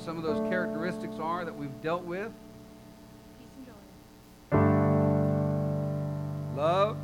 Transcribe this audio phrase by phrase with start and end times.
[0.00, 2.32] some of those characteristics are that we've dealt with?
[3.38, 4.56] Peace and joy.
[6.56, 6.96] Love,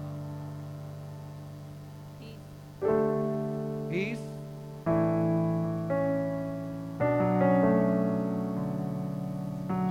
[2.18, 2.36] Peace.
[3.90, 4.18] peace,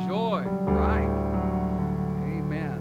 [0.08, 0.44] joy.
[0.66, 1.10] Right.
[2.26, 2.80] Amen.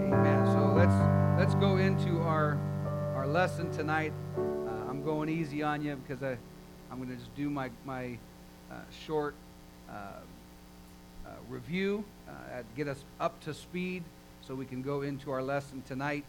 [0.00, 0.46] Amen.
[0.46, 0.94] So let's
[1.38, 2.58] let's go into our
[3.16, 4.12] our lesson tonight.
[4.36, 4.40] Uh,
[4.88, 6.38] I'm going easy on you because I
[6.90, 8.18] I'm going to just do my my
[9.06, 9.34] short
[9.88, 9.92] uh,
[11.26, 14.02] uh, review, uh, get us up to speed,
[14.46, 16.24] so we can go into our lesson tonight.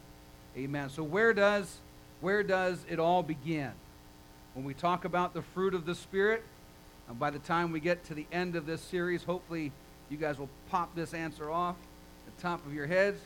[0.58, 0.90] Amen.
[0.90, 1.80] So where does
[2.22, 3.72] where does it all begin?
[4.54, 6.44] When we talk about the fruit of the Spirit,
[7.10, 9.72] and by the time we get to the end of this series, hopefully
[10.10, 11.76] you guys will pop this answer off
[12.26, 13.20] the top of your heads.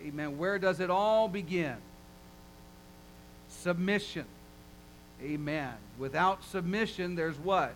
[0.00, 0.38] Amen.
[0.38, 1.76] Where does it all begin?
[3.48, 4.24] Submission.
[5.22, 5.74] Amen.
[5.98, 7.74] Without submission, there's what?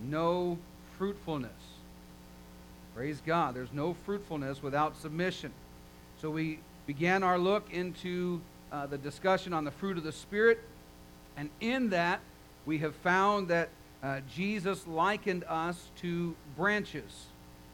[0.00, 0.58] No
[0.96, 1.50] fruitfulness.
[2.94, 3.54] Praise God.
[3.54, 5.52] There's no fruitfulness without submission.
[6.20, 8.40] So we began our look into
[8.72, 10.60] uh, the discussion on the fruit of the Spirit.
[11.36, 12.20] And in that,
[12.66, 13.68] we have found that
[14.02, 17.26] uh, Jesus likened us to branches,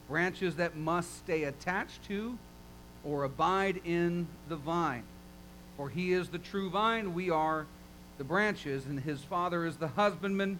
[0.08, 2.38] branches that must stay attached to
[3.04, 5.04] or abide in the vine.
[5.76, 7.66] For he is the true vine, we are
[8.18, 10.58] the branches, and his Father is the husbandman.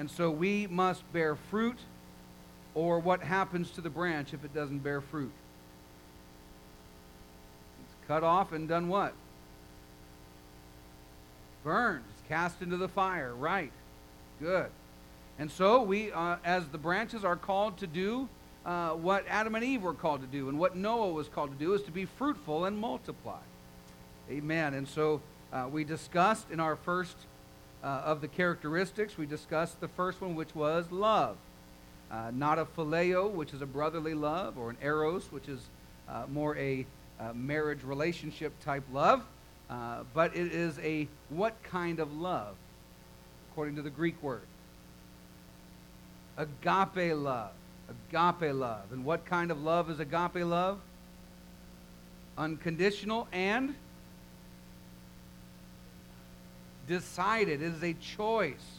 [0.00, 1.76] And so we must bear fruit,
[2.74, 5.30] or what happens to the branch if it doesn't bear fruit?
[7.84, 9.12] It's cut off and done what?
[11.62, 13.34] Burned, it's cast into the fire.
[13.34, 13.72] Right.
[14.40, 14.70] Good.
[15.38, 18.26] And so we, uh, as the branches, are called to do
[18.64, 21.58] uh, what Adam and Eve were called to do, and what Noah was called to
[21.62, 23.40] do is to be fruitful and multiply.
[24.30, 24.72] Amen.
[24.72, 25.20] And so
[25.52, 27.16] uh, we discussed in our first
[27.82, 31.36] uh, of the characteristics, we discussed the first one, which was love.
[32.10, 35.60] Uh, not a phileo, which is a brotherly love, or an eros, which is
[36.08, 36.84] uh, more a
[37.20, 39.22] uh, marriage relationship type love,
[39.68, 42.56] uh, but it is a what kind of love,
[43.50, 44.42] according to the Greek word?
[46.36, 47.52] Agape love.
[47.88, 48.92] Agape love.
[48.92, 50.80] And what kind of love is agape love?
[52.38, 53.74] Unconditional and
[56.86, 57.62] decided.
[57.62, 58.78] It is a choice.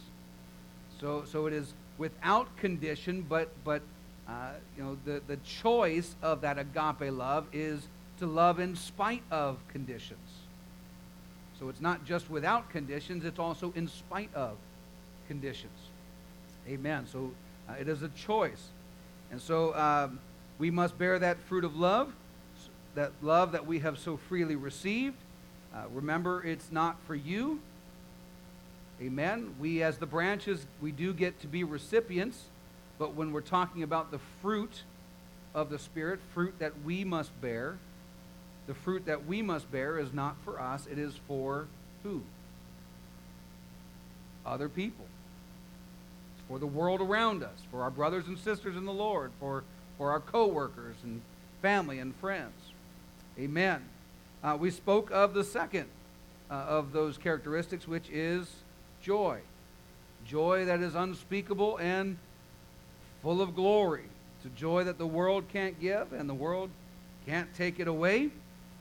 [0.99, 3.81] So, so it is without condition, but, but
[4.27, 7.87] uh, you know, the, the choice of that agape love is
[8.19, 10.19] to love in spite of conditions.
[11.59, 14.57] So it's not just without conditions, it's also in spite of
[15.27, 15.77] conditions.
[16.67, 17.05] Amen.
[17.11, 17.31] So
[17.69, 18.69] uh, it is a choice.
[19.31, 20.19] And so um,
[20.59, 22.13] we must bear that fruit of love,
[22.95, 25.17] that love that we have so freely received.
[25.73, 27.59] Uh, remember, it's not for you,
[29.01, 29.55] Amen.
[29.59, 32.43] We, as the branches, we do get to be recipients,
[32.99, 34.83] but when we're talking about the fruit
[35.55, 37.79] of the Spirit, fruit that we must bear,
[38.67, 41.65] the fruit that we must bear is not for us, it is for
[42.03, 42.21] who?
[44.45, 45.05] Other people.
[46.35, 49.63] It's for the world around us, for our brothers and sisters in the Lord, for,
[49.97, 51.21] for our co workers and
[51.63, 52.53] family and friends.
[53.39, 53.83] Amen.
[54.43, 55.87] Uh, we spoke of the second
[56.51, 58.47] uh, of those characteristics, which is
[59.01, 59.39] joy.
[60.25, 62.17] Joy that is unspeakable and
[63.21, 64.05] full of glory.
[64.37, 66.69] It's a joy that the world can't give and the world
[67.25, 68.29] can't take it away.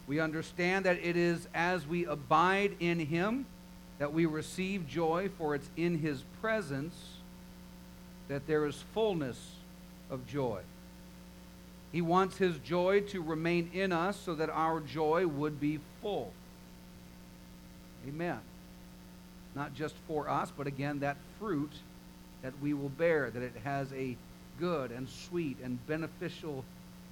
[0.07, 3.47] We understand that it is as we abide in Him
[3.99, 6.95] that we receive joy, for it's in His presence
[8.29, 9.39] that there is fullness
[10.09, 10.61] of joy.
[11.93, 16.33] He wants His joy to remain in us so that our joy would be full.
[18.09, 18.41] Amen
[19.55, 21.73] not just for us, but again, that fruit
[22.43, 24.17] that we will bear, that it has a
[24.59, 26.65] good and sweet and beneficial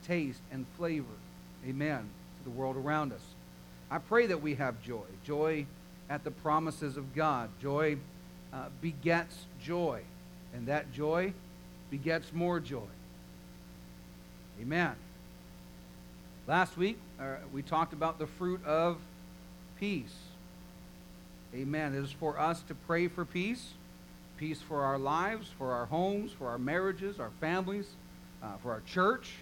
[0.07, 1.07] taste and flavor.
[1.67, 2.09] Amen.
[2.39, 3.23] To the world around us.
[3.91, 5.05] I pray that we have joy.
[5.25, 5.67] Joy
[6.11, 7.51] at the promises of God.
[7.61, 7.97] Joy
[8.53, 10.03] uh, begets joy.
[10.55, 11.33] And that joy
[11.91, 12.81] begets more joy.
[14.61, 14.93] Amen.
[16.47, 18.99] Last week, uh, we talked about the fruit of
[19.79, 20.15] peace.
[21.55, 21.95] Amen.
[21.95, 23.73] It is for us to pray for peace
[24.39, 27.87] peace for our lives, for our homes, for our marriages, our families,
[28.43, 29.33] uh, for our church,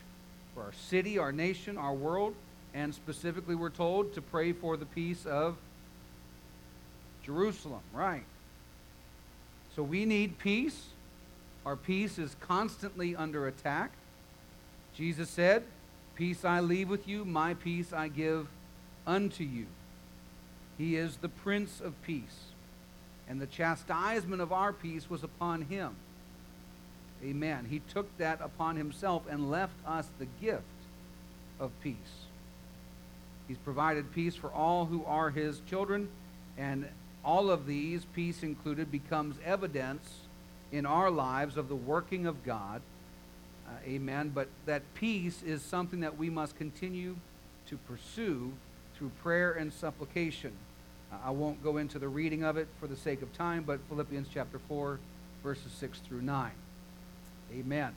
[0.54, 2.34] for our city, our nation, our world.
[2.72, 5.56] And specifically, we're told to pray for the peace of
[7.22, 8.24] Jerusalem, right?
[9.74, 10.86] So we need peace.
[11.66, 13.92] Our peace is constantly under attack.
[14.94, 15.64] Jesus said,
[16.14, 18.48] Peace I leave with you, my peace I give
[19.06, 19.66] unto you.
[20.78, 22.52] He is the Prince of Peace,
[23.28, 25.96] and the chastisement of our peace was upon him.
[27.24, 27.66] Amen.
[27.70, 30.62] He took that upon himself and left us the gift
[31.58, 31.96] of peace.
[33.48, 36.08] He's provided peace for all who are his children,
[36.58, 36.88] and
[37.24, 40.08] all of these, peace included, becomes evidence
[40.72, 42.82] in our lives of the working of God.
[43.66, 44.30] Uh, amen.
[44.34, 47.16] But that peace is something that we must continue
[47.68, 48.52] to pursue
[48.96, 50.52] through prayer and supplication.
[51.12, 53.80] Uh, I won't go into the reading of it for the sake of time, but
[53.88, 54.98] Philippians chapter 4,
[55.42, 56.50] verses 6 through 9.
[57.54, 57.94] Amen.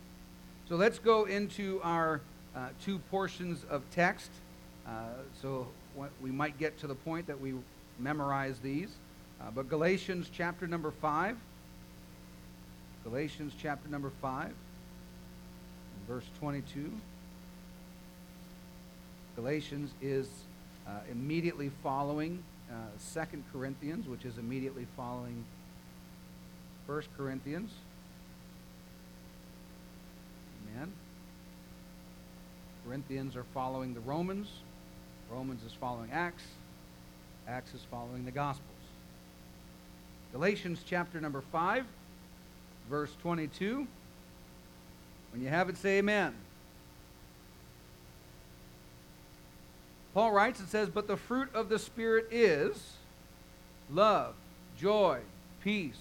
[0.67, 2.21] So let's go into our
[2.55, 4.29] uh, two portions of text.
[4.87, 4.91] Uh,
[5.41, 5.67] so
[6.21, 7.53] we might get to the point that we
[7.97, 8.89] memorize these.
[9.41, 11.37] Uh, but Galatians chapter number 5.
[13.03, 14.53] Galatians chapter number 5,
[16.07, 16.91] verse 22.
[19.35, 20.27] Galatians is
[21.11, 25.43] immediately following uh, Second Corinthians, which is immediately following
[26.85, 27.71] First Corinthians.
[30.75, 30.91] Amen.
[32.85, 34.47] Corinthians are following the Romans.
[35.31, 36.43] Romans is following Acts.
[37.47, 38.65] Acts is following the Gospels.
[40.31, 41.85] Galatians chapter number 5,
[42.89, 43.87] verse 22.
[45.31, 46.35] When you have it, say amen.
[50.13, 52.93] Paul writes and says, But the fruit of the Spirit is
[53.91, 54.33] love,
[54.77, 55.19] joy,
[55.63, 55.99] peace,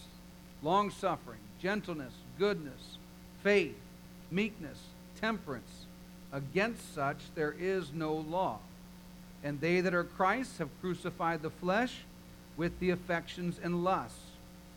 [0.62, 2.98] long suffering, gentleness, goodness,
[3.42, 3.76] faith,
[4.30, 4.78] meekness,
[5.20, 5.86] temperance.
[6.32, 8.58] Against such there is no law.
[9.42, 12.04] And they that are Christ have crucified the flesh
[12.56, 14.18] with the affections and lusts.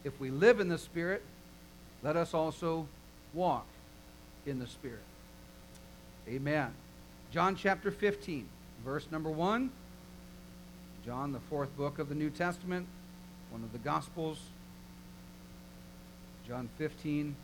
[0.04, 1.24] If we live in the Spirit,
[2.04, 2.88] let us also
[3.34, 3.66] walk
[4.46, 5.04] in the Spirit.
[6.28, 6.74] Amen.
[7.32, 8.48] John chapter 15,
[8.84, 9.72] verse number 1.
[11.06, 12.88] John, the fourth book of the New Testament,
[13.50, 14.40] one of the Gospels.
[16.48, 17.36] John 15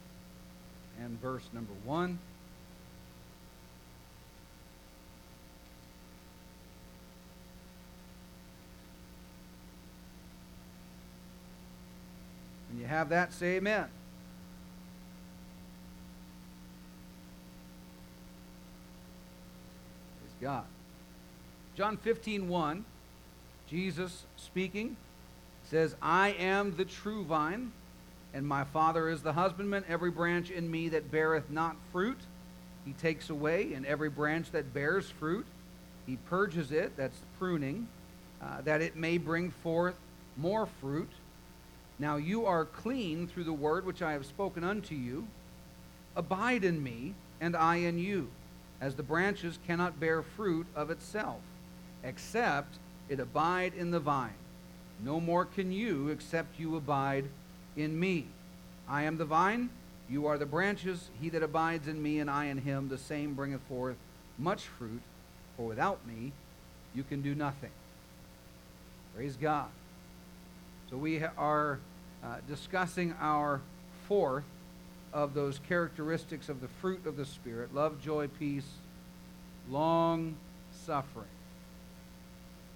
[1.00, 2.19] and verse number 1.
[12.69, 13.86] When you have that, say amen.
[20.40, 20.66] God.
[21.78, 22.86] John 15, 1,
[23.70, 24.98] Jesus speaking
[25.64, 27.72] says, I am the true vine
[28.34, 29.84] and my Father is the husbandman.
[29.88, 32.18] Every branch in me that beareth not fruit,
[32.84, 35.46] he takes away, and every branch that bears fruit,
[36.08, 37.88] he purges it, that's pruning,
[38.42, 39.96] uh, that it may bring forth
[40.36, 41.12] more fruit.
[42.00, 45.28] Now you are clean through the word which I have spoken unto you.
[46.16, 48.30] Abide in me, and I in you,
[48.82, 51.42] as the branches cannot bear fruit of itself,
[52.07, 52.77] except
[53.09, 54.33] it abide in the vine.
[55.04, 57.25] No more can you, except you abide
[57.75, 58.25] in me.
[58.88, 59.69] I am the vine,
[60.09, 61.09] you are the branches.
[61.21, 63.97] He that abides in me and I in him, the same bringeth forth
[64.37, 65.02] much fruit,
[65.56, 66.31] for without me
[66.95, 67.71] you can do nothing.
[69.16, 69.69] Praise God.
[70.90, 71.80] So we are
[72.23, 73.61] uh, discussing our
[74.07, 74.45] fourth
[75.14, 78.68] of those characteristics of the fruit of the Spirit love, joy, peace,
[79.69, 80.35] long
[80.85, 81.28] suffering.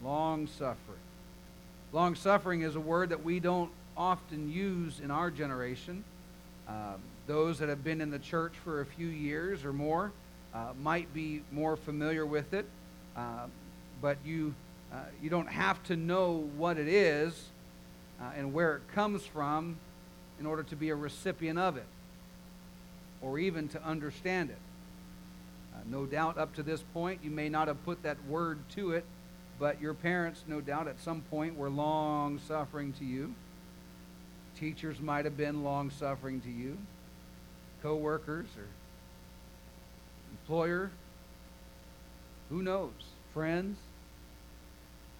[0.03, 1.00] Long suffering.
[1.93, 6.03] Long suffering is a word that we don't often use in our generation.
[6.67, 10.12] Um, those that have been in the church for a few years or more
[10.53, 12.65] uh, might be more familiar with it,
[13.15, 13.46] uh,
[14.01, 14.53] but you,
[14.91, 17.50] uh, you don't have to know what it is
[18.20, 19.77] uh, and where it comes from
[20.39, 21.86] in order to be a recipient of it
[23.22, 24.58] or even to understand it.
[25.74, 28.91] Uh, no doubt up to this point, you may not have put that word to
[28.91, 29.05] it,
[29.62, 33.32] but your parents, no doubt, at some point were long suffering to you.
[34.60, 36.80] Teachers might have been long suffering to you,
[37.84, 38.65] co workers or
[40.32, 40.89] employer.
[42.50, 42.89] Who knows?
[43.36, 43.77] Friends.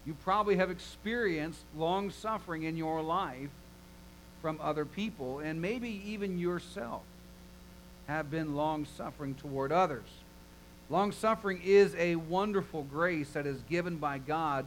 [0.08, 3.52] You probably have experienced long suffering in your life
[4.42, 7.04] from other people, and maybe even yourself
[8.08, 10.10] have been long suffering toward others.
[10.92, 14.66] Long suffering is a wonderful grace that is given by God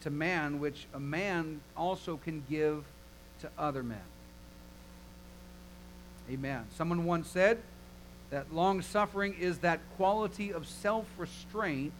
[0.00, 2.82] to man, which a man also can give
[3.40, 4.02] to other men.
[6.28, 6.64] Amen.
[6.74, 7.58] Someone once said
[8.30, 11.92] that long suffering is that quality of self restraint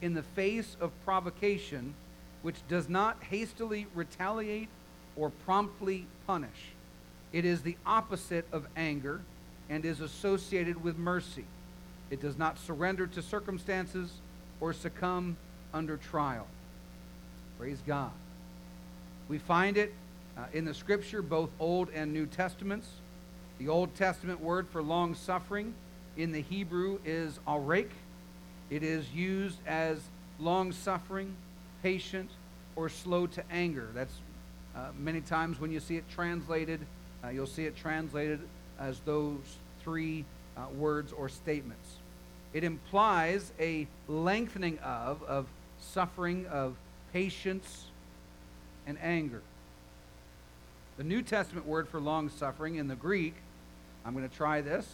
[0.00, 1.92] in the face of provocation
[2.40, 4.70] which does not hastily retaliate
[5.14, 6.72] or promptly punish.
[7.34, 9.20] It is the opposite of anger
[9.68, 11.44] and is associated with mercy.
[12.10, 14.10] It does not surrender to circumstances
[14.60, 15.36] or succumb
[15.72, 16.46] under trial.
[17.58, 18.10] Praise God.
[19.28, 19.94] We find it
[20.36, 22.88] uh, in the scripture, both Old and New Testaments.
[23.58, 25.74] The Old Testament word for long suffering
[26.16, 27.88] in the Hebrew is arek.
[28.70, 30.00] It is used as
[30.38, 31.34] long suffering,
[31.82, 32.30] patient,
[32.76, 33.88] or slow to anger.
[33.94, 34.14] That's
[34.74, 36.80] uh, many times when you see it translated,
[37.24, 38.40] uh, you'll see it translated
[38.78, 39.38] as those
[39.82, 40.24] three
[40.56, 41.89] uh, words or statements.
[42.52, 45.46] It implies a lengthening of, of
[45.78, 46.76] suffering, of
[47.12, 47.86] patience,
[48.86, 49.42] and anger.
[50.96, 53.34] The New Testament word for long suffering in the Greek,
[54.04, 54.86] I'm going to try this,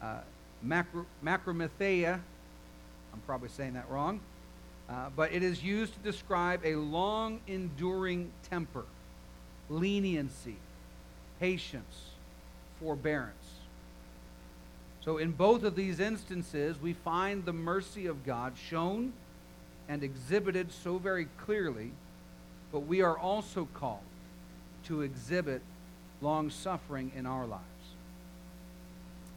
[0.00, 0.18] uh,
[0.62, 1.06] macro.
[3.12, 4.20] I'm probably saying that wrong.
[4.88, 8.84] Uh, but it is used to describe a long enduring temper,
[9.70, 10.56] leniency,
[11.40, 12.10] patience,
[12.80, 13.43] forbearance.
[15.04, 19.12] So, in both of these instances, we find the mercy of God shown
[19.86, 21.92] and exhibited so very clearly,
[22.72, 24.00] but we are also called
[24.86, 25.60] to exhibit
[26.22, 27.62] long suffering in our lives.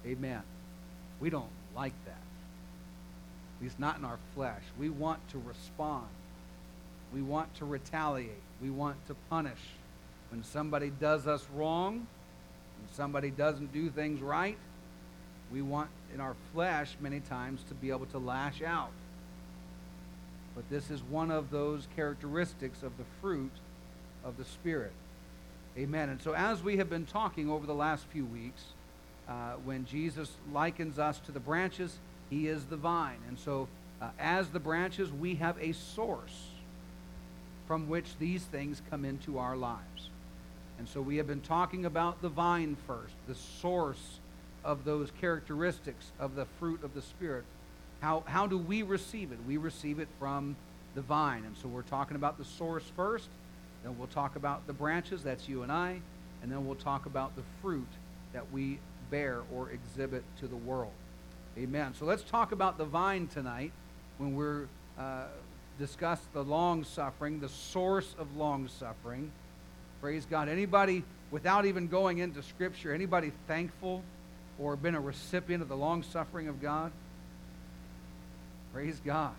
[0.06, 0.42] Amen.
[1.20, 2.12] We don't like that.
[3.58, 4.62] At least not in our flesh.
[4.80, 6.08] We want to respond.
[7.14, 8.42] We want to retaliate.
[8.62, 9.60] We want to punish.
[10.32, 12.08] When somebody does us wrong,
[12.80, 14.58] when somebody doesn't do things right,
[15.52, 18.92] we want in our flesh many times to be able to lash out.
[20.56, 23.52] But this is one of those characteristics of the fruit
[24.26, 24.92] of the Spirit.
[25.78, 26.10] Amen.
[26.10, 28.64] And so, as we have been talking over the last few weeks,
[29.30, 32.00] uh, when Jesus likens us to the branches,
[32.30, 33.20] he is the vine.
[33.28, 33.68] And so,
[34.02, 36.48] uh, as the branches, we have a source
[37.68, 40.10] from which these things come into our lives.
[40.80, 44.20] And so, we have been talking about the vine first, the source
[44.68, 47.46] of those characteristics of the fruit of the Spirit.
[48.02, 49.40] How, how do we receive it?
[49.48, 50.56] We receive it from
[50.94, 51.46] the vine.
[51.46, 53.30] And so we're talking about the source first,
[53.84, 56.02] then we'll talk about the branches, that's you and I,
[56.44, 57.88] and then we'll talk about the fruit
[58.34, 60.92] that we bear or exhibit to the world.
[61.58, 61.94] Amen.
[61.98, 63.72] So let's talk about the vine tonight
[64.18, 64.68] when we're
[65.00, 65.28] uh,
[65.80, 69.32] discuss the long suffering, the source of long suffering.
[70.02, 70.50] Praise God.
[70.50, 74.04] Anybody, without even going into Scripture, anybody thankful
[74.60, 76.92] or been a recipient of the long suffering of God?
[78.74, 79.36] Praise God.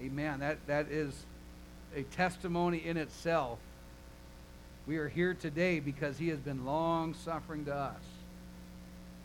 [0.00, 0.40] Amen.
[0.40, 1.14] That, that is
[1.94, 3.58] a testimony in itself.
[4.86, 8.02] We are here today because he has been long suffering to us.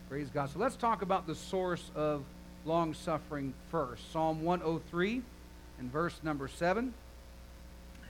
[0.08, 0.50] Praise God.
[0.50, 2.22] So let's talk about the source of
[2.64, 4.12] long suffering first.
[4.12, 5.22] Psalm 103
[5.80, 6.94] and verse number 7.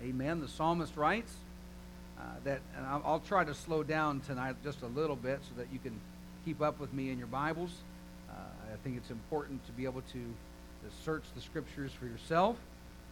[0.03, 0.41] Amen.
[0.41, 1.33] The psalmist writes
[2.19, 5.61] uh, that, and I'll, I'll try to slow down tonight just a little bit so
[5.61, 5.99] that you can
[6.45, 7.71] keep up with me in your Bibles.
[8.29, 8.35] Uh,
[8.73, 12.57] I think it's important to be able to, to search the scriptures for yourself.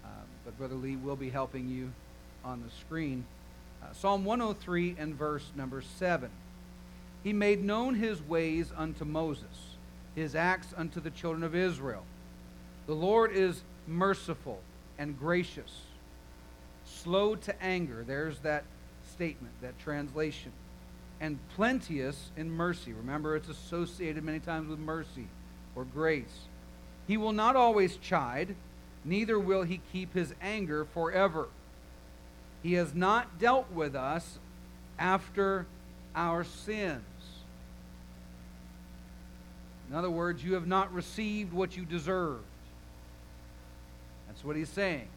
[0.04, 0.08] Uh,
[0.44, 1.92] but Brother Lee will be helping you
[2.44, 3.24] on the screen.
[3.82, 6.30] Uh, Psalm 103 and verse number 7.
[7.24, 9.76] He made known his ways unto Moses,
[10.14, 12.04] his acts unto the children of Israel.
[12.86, 14.60] The Lord is merciful
[14.98, 15.80] and gracious,
[16.84, 18.04] slow to anger.
[18.06, 18.64] There's that
[19.12, 20.52] statement, that translation
[21.20, 22.92] and plenteous in mercy.
[22.92, 25.28] Remember, it's associated many times with mercy
[25.74, 26.48] or grace.
[27.06, 28.54] He will not always chide,
[29.04, 31.48] neither will he keep his anger forever.
[32.62, 34.38] He has not dealt with us
[34.98, 35.66] after
[36.14, 37.02] our sins.
[39.88, 42.42] In other words, you have not received what you deserved.
[44.26, 45.08] That's what he's saying.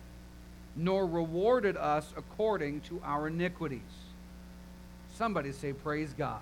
[0.76, 3.82] Nor rewarded us according to our iniquities.
[5.20, 6.40] Somebody say, Praise God.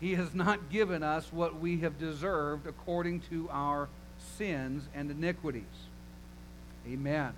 [0.00, 3.88] He has not given us what we have deserved according to our
[4.36, 5.62] sins and iniquities.
[6.90, 7.34] Amen.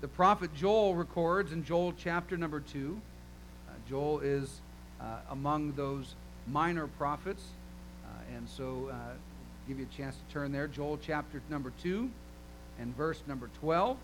[0.00, 2.98] The prophet Joel records in Joel chapter number 2.
[3.68, 4.62] Uh, Joel is
[5.02, 6.14] uh, among those
[6.46, 7.42] minor prophets.
[8.06, 8.96] Uh, and so, uh,
[9.68, 10.66] give you a chance to turn there.
[10.66, 12.08] Joel chapter number 2
[12.78, 13.98] and verse number 12.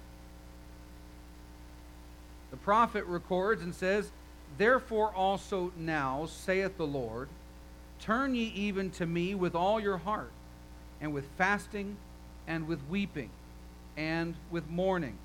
[2.51, 4.11] The prophet records and says,
[4.59, 7.29] Therefore also now, saith the Lord,
[8.01, 10.33] turn ye even to me with all your heart,
[11.01, 11.97] and with fasting,
[12.47, 13.31] and with weeping,
[13.97, 15.19] and with mourning.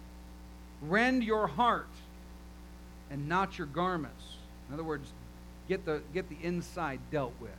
[0.82, 1.88] Rend your heart,
[3.10, 4.24] and not your garments.
[4.68, 5.12] In other words,
[5.68, 7.52] get the, get the inside dealt with.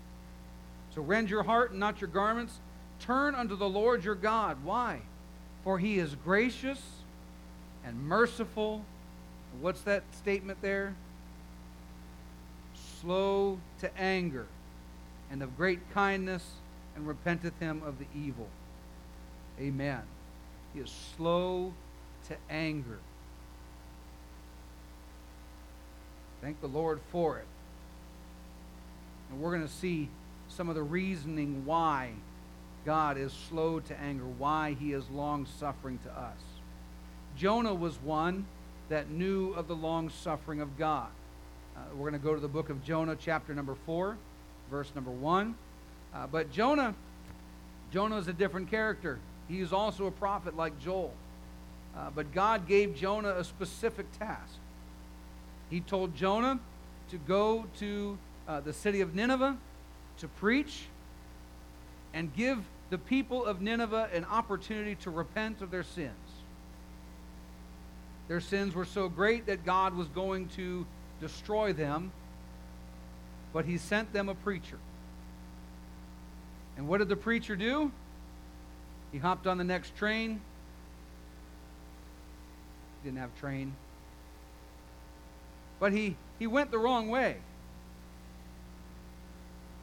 [0.94, 2.58] So rend your heart and not your garments.
[3.00, 4.58] Turn unto the Lord your God.
[4.64, 5.00] Why?
[5.64, 6.80] For he is gracious
[7.84, 8.84] and merciful.
[9.60, 10.94] What's that statement there?
[13.02, 14.46] Slow to anger,
[15.30, 16.42] and of great kindness,
[16.96, 18.48] and repenteth him of the evil.
[19.60, 20.02] Amen.
[20.72, 21.74] He is slow
[22.28, 22.98] to anger.
[26.40, 27.46] Thank the Lord for it.
[29.30, 30.08] And we're going to see
[30.48, 32.10] some of the reasoning why
[32.84, 36.38] God is slow to anger, why he is long suffering to us.
[37.36, 38.46] Jonah was one
[38.88, 41.08] that knew of the long suffering of God.
[41.76, 44.16] Uh, we're going to go to the book of Jonah, chapter number 4,
[44.70, 45.54] verse number 1.
[46.14, 46.94] Uh, but Jonah,
[47.92, 49.18] Jonah is a different character.
[49.48, 51.12] He is also a prophet like Joel.
[51.96, 54.54] Uh, but God gave Jonah a specific task.
[55.70, 56.60] He told Jonah
[57.10, 59.56] to go to uh, the city of Nineveh
[60.18, 60.84] to preach
[62.14, 62.58] and give
[62.90, 66.12] the people of Nineveh an opportunity to repent of their sins.
[68.28, 70.86] Their sins were so great that God was going to
[71.22, 72.12] destroy them,
[73.54, 74.78] but he sent them a preacher.
[76.76, 77.90] And what did the preacher do?
[79.12, 80.40] He hopped on the next train.
[83.02, 83.74] He didn't have train.
[85.78, 87.36] But he, he went the wrong way.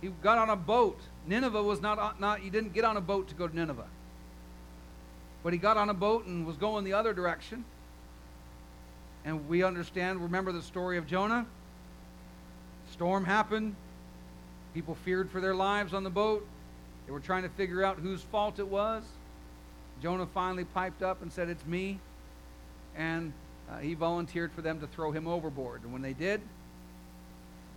[0.02, 1.00] He got on a boat.
[1.28, 3.88] Nineveh was not, not, he didn't get on a boat to go to Nineveh.
[5.44, 7.66] But he got on a boat and was going the other direction.
[9.30, 11.46] And we understand, remember the story of Jonah?
[12.94, 13.76] Storm happened.
[14.74, 16.48] People feared for their lives on the boat.
[17.06, 19.04] They were trying to figure out whose fault it was.
[20.02, 22.00] Jonah finally piped up and said, It's me.
[22.96, 23.32] And
[23.70, 25.84] uh, he volunteered for them to throw him overboard.
[25.84, 26.42] And when they did,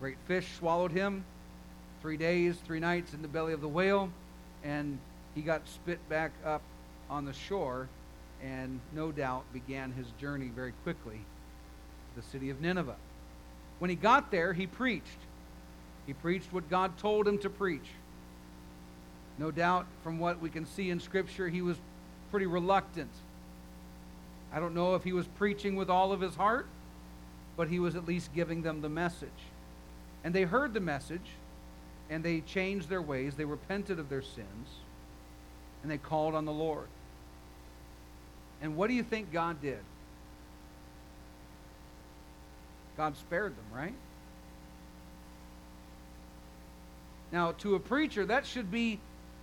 [0.00, 1.22] great fish swallowed him.
[2.00, 4.10] Three days, three nights in the belly of the whale.
[4.64, 4.98] And
[5.34, 6.62] he got spit back up
[7.10, 7.90] on the shore
[8.42, 11.20] and no doubt began his journey very quickly
[12.14, 12.96] the city of Nineveh.
[13.78, 15.18] When he got there, he preached.
[16.06, 17.88] He preached what God told him to preach.
[19.38, 21.76] No doubt, from what we can see in Scripture, he was
[22.30, 23.10] pretty reluctant.
[24.52, 26.66] I don't know if he was preaching with all of his heart,
[27.56, 29.28] but he was at least giving them the message.
[30.24, 31.30] And they heard the message,
[32.10, 33.34] and they changed their ways.
[33.34, 34.68] They repented of their sins,
[35.82, 36.88] and they called on the Lord.
[38.60, 39.80] And what do you think God did?
[43.02, 43.94] God spared them, right?
[47.32, 49.00] Now, to a preacher, that should be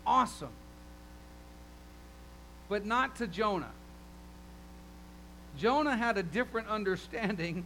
[0.07, 0.53] awesome.
[2.69, 3.73] But not to Jonah.
[5.57, 7.65] Jonah had a different understanding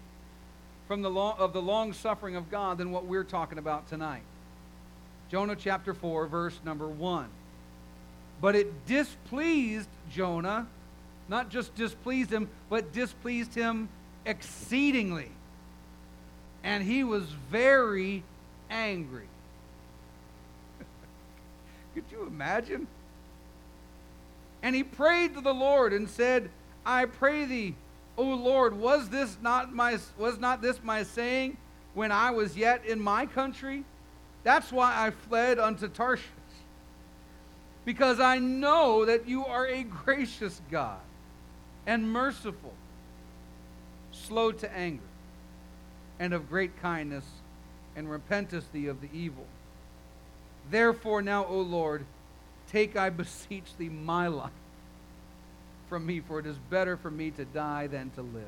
[0.88, 4.23] from the of the long suffering of God than what we're talking about tonight.
[5.29, 7.27] Jonah chapter 4, verse number 1.
[8.41, 10.65] But it displeased Jonah
[11.29, 13.89] not just displeased him, but displeased him
[14.25, 15.29] exceedingly.
[16.63, 18.23] And he was very
[18.69, 19.28] angry.
[21.93, 22.88] Could you imagine?
[24.62, 26.49] And he prayed to the Lord and said,
[26.86, 27.76] I pray thee,
[28.17, 31.58] O Lord, was this not my was not this my saying
[31.93, 33.84] when I was yet in my country?
[34.43, 36.28] That's why I fled unto Tarshish.
[37.86, 40.99] Because I know that you are a gracious God
[41.86, 42.73] and merciful,
[44.12, 45.04] slow to anger,
[46.19, 47.26] and of great kindness,
[47.95, 49.45] and repentest thee of the evil.
[50.69, 52.06] Therefore, now, O Lord,
[52.67, 54.52] take, I beseech thee, my life
[55.89, 58.43] from me, for it is better for me to die than to live.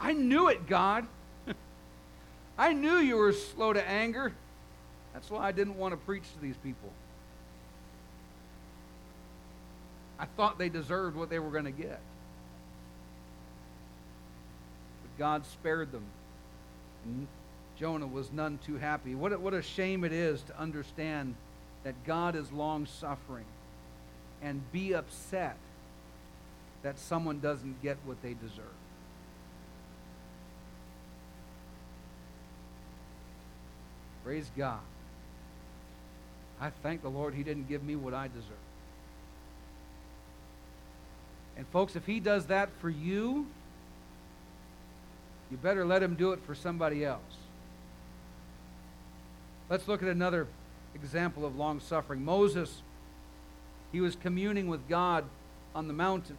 [0.00, 1.06] I knew it, God.
[2.58, 4.32] I knew you were slow to anger.
[5.12, 6.90] That's why I didn't want to preach to these people.
[10.18, 12.00] I thought they deserved what they were going to get.
[15.01, 16.04] But God spared them.
[17.04, 17.26] And
[17.78, 19.14] Jonah was none too happy.
[19.14, 21.34] What a, what a shame it is to understand
[21.84, 23.44] that God is long suffering
[24.42, 25.56] and be upset
[26.82, 28.64] that someone doesn't get what they deserve.
[34.24, 34.80] Praise God.
[36.60, 38.62] I thank the Lord He didn't give me what I deserve.
[41.56, 43.46] And folks, if he does that for you,
[45.52, 47.20] you better let him do it for somebody else.
[49.68, 50.46] Let's look at another
[50.94, 52.24] example of long suffering.
[52.24, 52.80] Moses,
[53.92, 55.26] he was communing with God
[55.74, 56.38] on the mountain.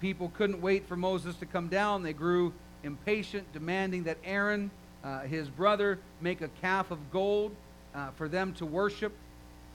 [0.00, 2.02] People couldn't wait for Moses to come down.
[2.02, 2.52] They grew
[2.82, 4.72] impatient, demanding that Aaron,
[5.04, 7.54] uh, his brother, make a calf of gold
[7.94, 9.12] uh, for them to worship.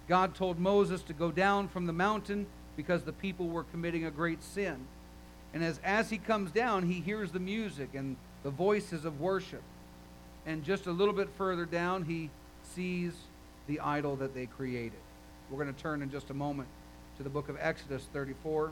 [0.09, 4.11] God told Moses to go down from the mountain because the people were committing a
[4.11, 4.85] great sin.
[5.53, 9.63] And as, as he comes down, he hears the music and the voices of worship.
[10.45, 12.29] And just a little bit further down, he
[12.75, 13.13] sees
[13.67, 14.99] the idol that they created.
[15.49, 16.67] We're going to turn in just a moment
[17.17, 18.71] to the book of Exodus 34,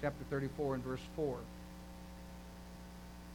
[0.00, 1.36] chapter 34 and verse 4.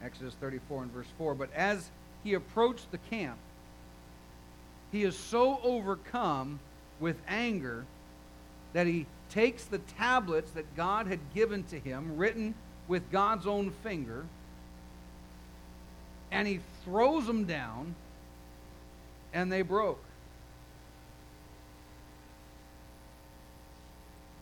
[0.03, 1.35] Exodus 34 and verse 4.
[1.35, 1.89] But as
[2.23, 3.37] he approached the camp,
[4.91, 6.59] he is so overcome
[6.99, 7.85] with anger
[8.73, 12.55] that he takes the tablets that God had given to him, written
[12.87, 14.25] with God's own finger,
[16.31, 17.95] and he throws them down,
[19.33, 20.03] and they broke.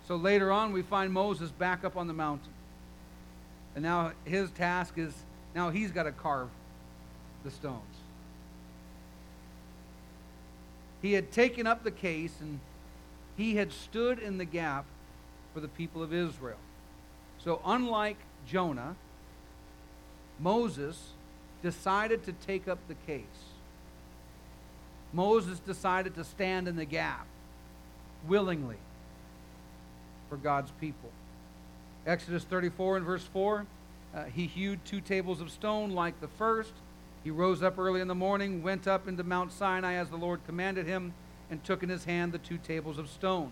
[0.07, 2.53] So later on, we find Moses back up on the mountain.
[3.73, 5.13] And now his task is
[5.53, 6.49] now he's got to carve
[7.43, 7.81] the stones.
[11.01, 12.59] He had taken up the case and
[13.37, 14.85] he had stood in the gap
[15.53, 16.57] for the people of Israel.
[17.37, 18.17] So, unlike
[18.47, 18.95] Jonah,
[20.39, 21.09] Moses
[21.61, 23.23] decided to take up the case.
[25.13, 27.25] Moses decided to stand in the gap
[28.27, 28.77] willingly
[30.29, 31.09] for God's people.
[32.05, 33.65] Exodus 34 and verse 4
[34.13, 36.73] uh, He hewed two tables of stone like the first.
[37.23, 40.41] He rose up early in the morning, went up into Mount Sinai as the Lord
[40.45, 41.13] commanded him,
[41.49, 43.51] and took in his hand the two tables of stone.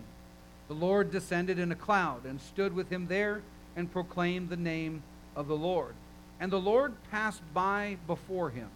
[0.68, 3.42] The Lord descended in a cloud and stood with him there
[3.76, 5.02] and proclaimed the name
[5.36, 5.94] of the Lord.
[6.40, 8.68] And the Lord passed by before him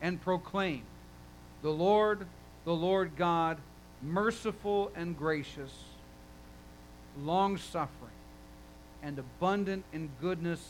[0.00, 0.86] and proclaimed,
[1.62, 2.26] The Lord,
[2.64, 3.58] the Lord God,
[4.02, 5.72] merciful and gracious
[7.24, 8.10] long suffering,
[9.02, 10.60] and abundant in goodness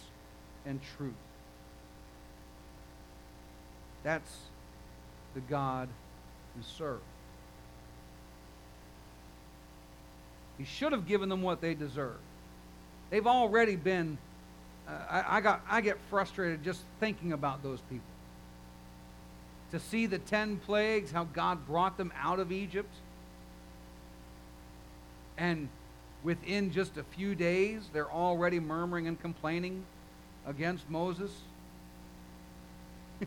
[0.64, 1.12] and truth.
[4.02, 4.36] That's
[5.34, 5.88] the God
[6.56, 7.00] we serve.
[10.58, 12.18] He should have given them what they deserve.
[13.10, 14.18] They've already been.
[15.10, 15.60] I, I, got.
[15.68, 18.06] I get frustrated just thinking about those people.
[19.72, 22.92] To see the ten plagues, how God brought them out of Egypt,
[25.38, 25.68] and
[26.22, 29.84] within just a few days, they're already murmuring and complaining
[30.46, 31.30] against Moses.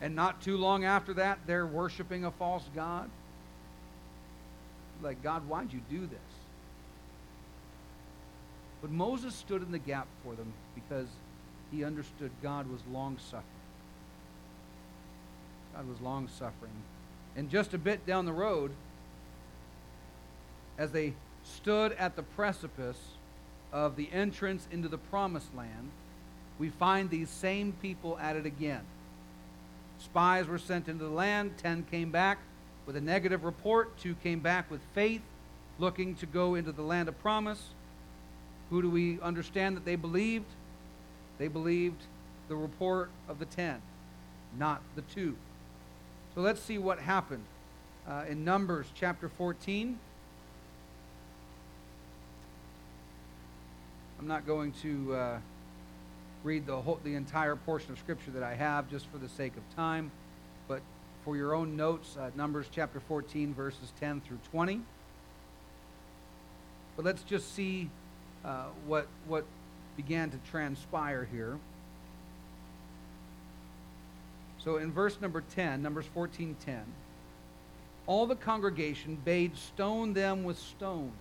[0.00, 3.08] and not too long after that, they're worshiping a false God.
[5.02, 6.18] Like, God, why'd you do this?
[8.80, 11.08] But Moses stood in the gap for them because
[11.70, 13.44] he understood God was long suffering.
[15.74, 16.72] God was long suffering.
[17.36, 18.72] And just a bit down the road,
[20.78, 21.14] as they
[21.44, 22.98] stood at the precipice
[23.72, 25.90] of the entrance into the promised land,
[26.58, 28.82] we find these same people at it again.
[29.98, 32.38] Spies were sent into the land, ten came back
[32.86, 35.22] with a negative report, two came back with faith,
[35.78, 37.68] looking to go into the land of promise.
[38.70, 40.46] Who do we understand that they believed?
[41.38, 42.02] They believed
[42.48, 43.82] the report of the ten,
[44.58, 45.36] not the two.
[46.34, 47.44] So let's see what happened
[48.08, 49.98] uh, in Numbers chapter 14.
[54.20, 55.38] I'm not going to uh,
[56.44, 59.56] read the, whole, the entire portion of Scripture that I have just for the sake
[59.56, 60.10] of time,
[60.68, 60.82] but
[61.24, 64.82] for your own notes, uh, Numbers chapter 14, verses 10 through 20.
[66.96, 67.90] But let's just see
[68.44, 69.44] uh, what, what
[69.96, 71.58] began to transpire here.
[74.58, 76.82] So in verse number 10, Numbers 14, 10,
[78.06, 81.12] all the congregation bade stone them with stones.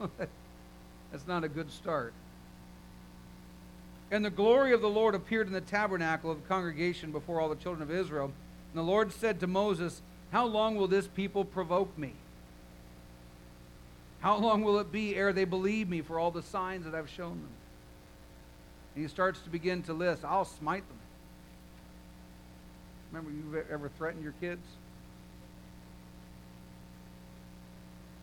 [1.10, 2.14] That's not a good start.
[4.10, 7.48] And the glory of the Lord appeared in the tabernacle of the congregation before all
[7.48, 8.26] the children of Israel.
[8.26, 12.12] And the Lord said to Moses, How long will this people provoke me?
[14.22, 17.10] How long will it be ere they believe me for all the signs that I've
[17.10, 17.50] shown them?
[18.94, 20.98] And he starts to begin to list, I'll smite them.
[23.10, 24.64] Remember, you've ever threatened your kids?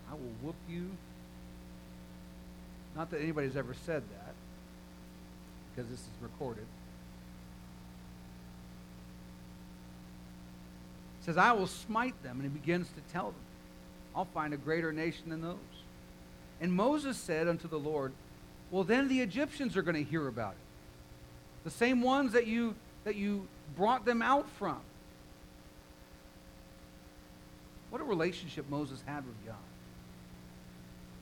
[0.09, 0.89] I will whoop you
[2.95, 4.33] not that anybody's ever said that,
[5.69, 6.65] because this is recorded.
[11.21, 12.41] It says, I will smite them.
[12.41, 13.41] And he begins to tell them,
[14.15, 15.55] I'll find a greater nation than those.
[16.61, 18.11] And Moses said unto the Lord,
[18.71, 20.57] Well, then the Egyptians are going to hear about it.
[21.63, 24.79] The same ones that you, that you brought them out from.
[27.89, 29.55] What a relationship Moses had with God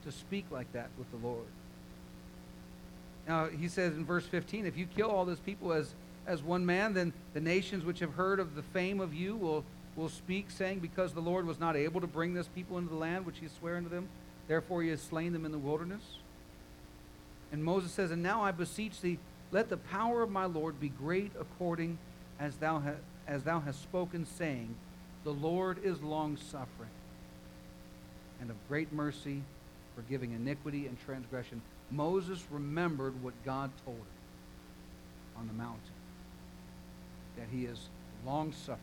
[0.04, 1.46] to speak like that with the Lord.
[3.28, 5.94] Now, he says in verse 15, if you kill all those people as,
[6.26, 9.66] as one man, then the nations which have heard of the fame of you will,
[9.98, 12.96] will speak, saying, Because the Lord was not able to bring this people into the
[12.96, 14.08] land which he sware unto them,
[14.48, 16.04] therefore he has slain them in the wilderness.
[17.52, 19.20] And Moses says, And now I beseech thee,
[19.52, 21.98] let the power of my Lord be great according
[22.40, 24.76] as thou, ha- as thou hast spoken, saying,
[25.24, 26.90] The Lord is long suffering
[28.42, 29.42] and of great mercy,
[29.96, 31.62] forgiving iniquity and transgression.
[31.90, 34.06] Moses remembered what God told him
[35.38, 35.80] on the mountain
[37.38, 37.90] that he is
[38.26, 38.82] long suffering.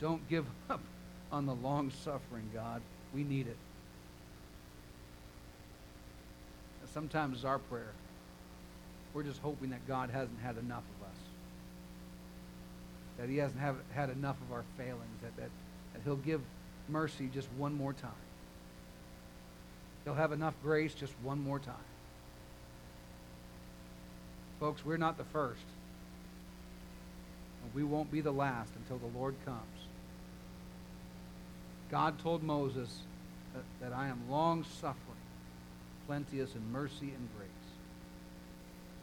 [0.00, 0.80] Don't give up
[1.32, 2.82] on the long suffering, God.
[3.14, 3.56] We need it.
[6.92, 7.92] Sometimes it's our prayer.
[9.14, 11.16] We're just hoping that God hasn't had enough of us.
[13.18, 15.20] That he hasn't have, had enough of our failings.
[15.22, 15.50] That, that,
[15.94, 16.42] that he'll give
[16.88, 18.10] mercy just one more time.
[20.04, 21.74] He'll have enough grace just one more time.
[24.60, 25.64] Folks, we're not the first.
[27.64, 29.81] And we won't be the last until the Lord comes.
[31.92, 32.88] God told Moses
[33.54, 34.96] that, that I am long suffering,
[36.06, 37.50] plenteous in mercy and grace.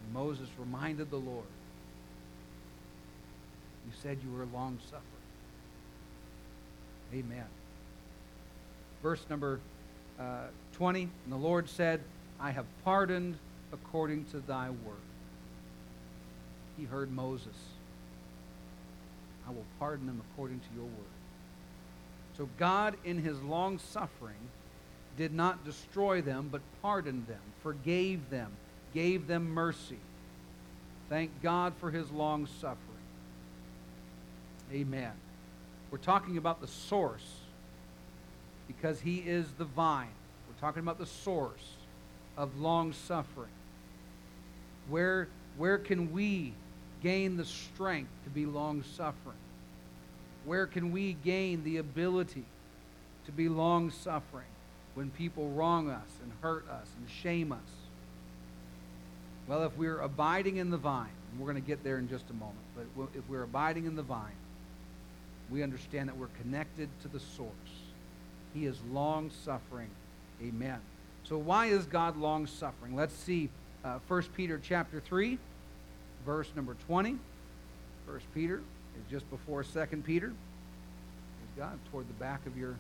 [0.04, 1.45] And Moses reminded the Lord,
[3.86, 5.04] You said you were long suffering.
[7.13, 7.45] Amen.
[9.04, 9.60] Verse number
[10.19, 12.02] uh, 20 And the Lord said,
[12.39, 13.38] I have pardoned
[13.71, 15.06] according to thy word.
[16.75, 17.56] He heard Moses.
[19.47, 21.18] I will pardon them according to your word.
[22.39, 24.38] So God, in his long suffering,
[25.17, 28.54] did not destroy them, but pardoned them, forgave them,
[28.93, 29.99] gave them mercy.
[31.10, 32.78] Thank God for his long suffering.
[34.71, 35.12] Amen.
[35.91, 37.28] We're talking about the source
[38.67, 40.08] because he is the vine.
[40.47, 41.73] We're talking about the source
[42.38, 43.52] of long suffering.
[44.88, 46.54] Where, where can we
[47.04, 49.36] gain the strength to be long suffering?
[50.45, 52.45] Where can we gain the ability
[53.25, 54.47] to be long suffering
[54.95, 57.60] when people wrong us and hurt us and shame us?
[59.47, 62.30] Well, if we're abiding in the vine, and we're going to get there in just
[62.30, 64.36] a moment, but if we're abiding in the vine,
[65.49, 67.49] we understand that we're connected to the source.
[68.54, 69.89] He is long suffering.
[70.41, 70.80] Amen.
[71.23, 72.95] So why is God long suffering?
[72.95, 73.49] Let's see
[73.84, 75.38] uh, 1 Peter chapter 3,
[76.25, 77.17] verse number 20.
[78.06, 78.62] 1 Peter
[79.00, 80.28] is just before 2 Peter.
[80.28, 80.36] Praise
[81.58, 82.76] God, toward the back of your,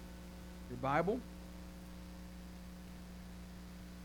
[0.69, 1.19] your Bible.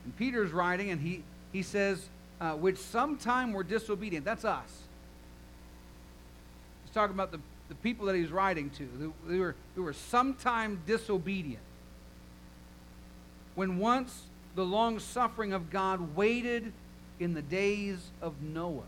[0.04, 1.22] And Peter's writing, and he,
[1.52, 2.08] he says,
[2.40, 4.24] uh, which sometime were disobedient.
[4.24, 4.68] That's us.
[6.84, 9.12] He's talking about the, the people that he's writing to.
[9.26, 11.62] They, were, they were sometime disobedient.
[13.54, 14.24] When once
[14.54, 16.72] the long suffering of God waited
[17.18, 18.82] in the days of Noah.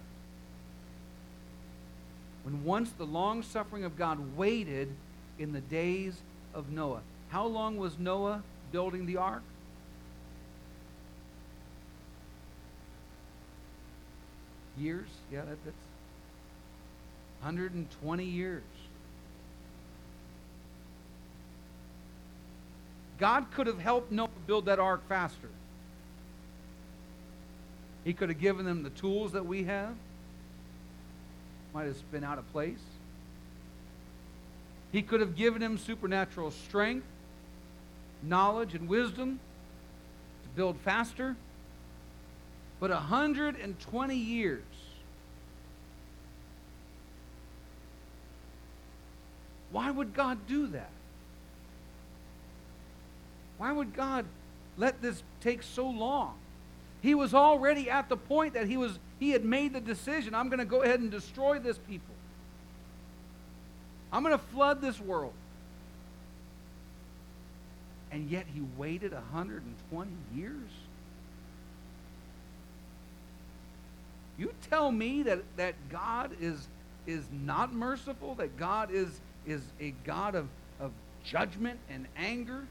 [2.47, 4.89] When once the long suffering of God waited
[5.37, 6.15] in the days
[6.55, 7.01] of Noah.
[7.29, 9.43] How long was Noah building the ark?
[14.79, 15.09] Years?
[15.33, 15.77] Yeah, that, that's
[17.41, 18.63] 120 years.
[23.19, 25.49] God could have helped Noah build that ark faster.
[28.05, 29.97] He could have given them the tools that we have.
[31.77, 32.81] Might have been out of place.
[34.93, 37.07] He could have given him supernatural strength,
[38.23, 39.39] knowledge, and wisdom
[40.43, 41.37] to build faster.
[42.81, 44.63] But 120 years
[49.71, 50.89] Why would God do that?
[53.59, 54.25] Why would God
[54.79, 56.39] let this take so long?
[57.03, 60.49] He was already at the point that he was he had made the decision, I'm
[60.49, 62.15] going to go ahead and destroy this people.
[64.13, 65.33] I'm going to flood this world.
[68.11, 70.71] And yet he waited 120 years?
[74.39, 76.69] You tell me that, that God is,
[77.07, 80.49] is not merciful, that God is, is a God of,
[80.79, 80.93] of
[81.25, 82.67] judgment and anger?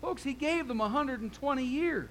[0.00, 2.08] Folks, he gave them 120 years.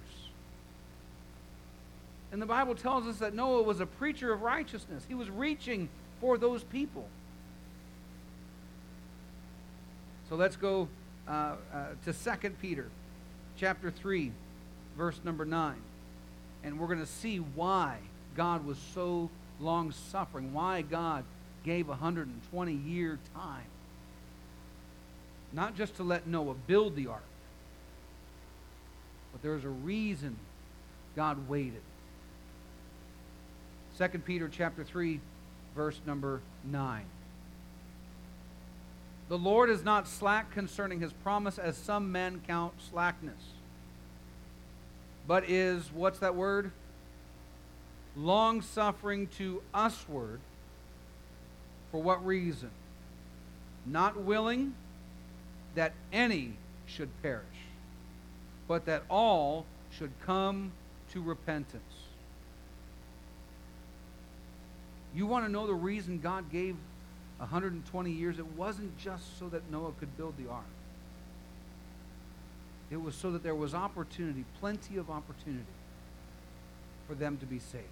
[2.32, 5.04] And the Bible tells us that Noah was a preacher of righteousness.
[5.08, 5.88] He was reaching
[6.20, 7.08] for those people.
[10.28, 10.88] So let's go
[11.26, 12.88] uh, uh, to 2 Peter
[13.56, 14.30] chapter 3,
[14.96, 15.74] verse number 9.
[16.62, 17.98] And we're going to see why
[18.36, 21.24] God was so long suffering, why God
[21.64, 23.64] gave a 120 year time.
[25.52, 27.24] Not just to let Noah build the ark,
[29.32, 30.36] but there's a reason
[31.16, 31.82] God waited.
[34.00, 35.20] 2 Peter chapter 3
[35.76, 37.04] verse number 9.
[39.28, 43.42] The Lord is not slack concerning his promise as some men count slackness,
[45.28, 46.72] but is, what's that word?
[48.16, 50.40] Long suffering to usward.
[51.90, 52.70] For what reason?
[53.84, 54.74] Not willing
[55.74, 56.54] that any
[56.86, 57.44] should perish,
[58.66, 60.72] but that all should come
[61.12, 61.99] to repentance.
[65.14, 66.76] You want to know the reason God gave
[67.38, 68.38] 120 years?
[68.38, 70.64] It wasn't just so that Noah could build the ark.
[72.90, 75.64] It was so that there was opportunity, plenty of opportunity
[77.06, 77.84] for them to be saved.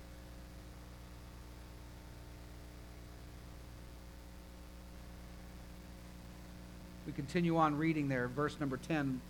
[7.06, 9.20] We continue on reading there, verse number 10.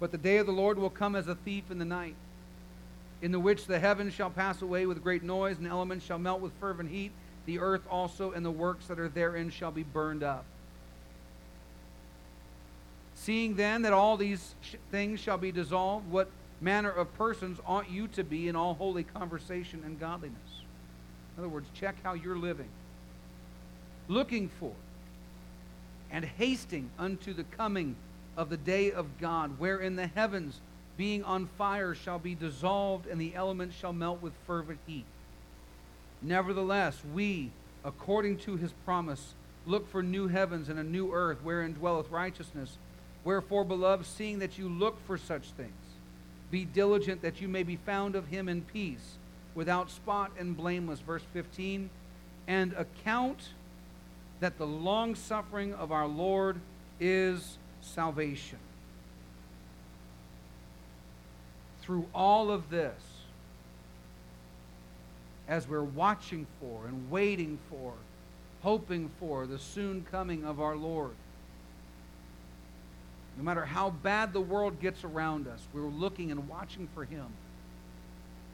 [0.00, 2.16] But the day of the Lord will come as a thief in the night,
[3.20, 6.40] in the which the heavens shall pass away with great noise, and elements shall melt
[6.40, 7.12] with fervent heat.
[7.46, 10.44] The earth also and the works that are therein shall be burned up.
[13.14, 17.90] Seeing then that all these sh- things shall be dissolved, what manner of persons ought
[17.90, 20.38] you to be in all holy conversation and godliness?
[21.36, 22.68] In other words, check how you're living.
[24.08, 24.72] Looking for
[26.10, 27.96] and hasting unto the coming
[28.36, 30.60] of the day of God, wherein the heavens,
[30.96, 35.06] being on fire, shall be dissolved, and the elements shall melt with fervent heat.
[36.22, 37.50] Nevertheless, we,
[37.84, 39.34] according to his promise,
[39.66, 42.78] look for new heavens and a new earth, wherein dwelleth righteousness.
[43.24, 45.72] Wherefore, beloved, seeing that you look for such things,
[46.50, 49.16] be diligent that you may be found of him in peace,
[49.54, 51.00] without spot and blameless.
[51.00, 51.90] Verse 15,
[52.46, 53.50] and account
[54.40, 56.58] that the long suffering of our Lord
[56.98, 58.58] is salvation.
[61.80, 62.92] Through all of this,
[65.48, 67.92] as we're watching for and waiting for,
[68.62, 71.12] hoping for the soon coming of our Lord,
[73.36, 77.26] no matter how bad the world gets around us, we're looking and watching for Him.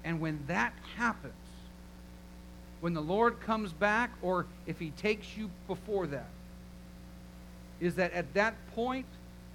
[0.04, 1.34] And when that happens,
[2.80, 6.30] when the Lord comes back, or if He takes you before that,
[7.80, 9.06] is that at that point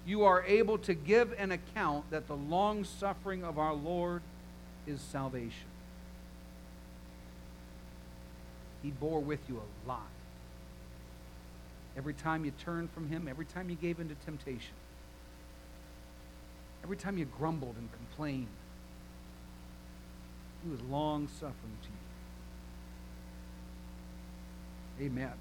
[0.05, 4.21] you are able to give an account that the long suffering of our Lord
[4.85, 5.72] is salvation.
[8.83, 10.09] He bore with you a lot.
[11.97, 14.73] Every time you turned from Him, every time you gave into temptation,
[16.83, 18.47] every time you grumbled and complained,
[20.63, 21.87] He was long suffering to
[25.01, 25.07] you.
[25.07, 25.33] Amen.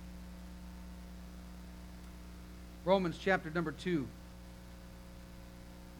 [2.84, 4.06] Romans chapter number 2,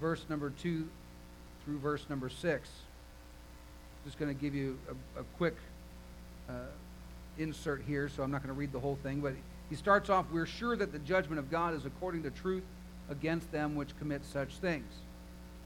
[0.01, 0.89] verse number 2
[1.65, 2.69] through verse number 6.
[4.05, 4.79] Just going to give you
[5.17, 5.55] a, a quick
[6.49, 6.53] uh,
[7.39, 9.35] insert here, so I'm not going to read the whole thing, but
[9.71, 12.65] he starts off We're sure that the judgment of God is according to truth
[13.09, 14.93] against them which commit such things.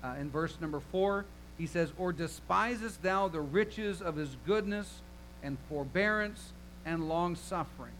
[0.02, 1.24] Uh, in verse number 4,
[1.58, 5.00] he says, Or despisest thou the riches of his goodness
[5.42, 6.52] and forbearance
[6.84, 7.94] and long suffering,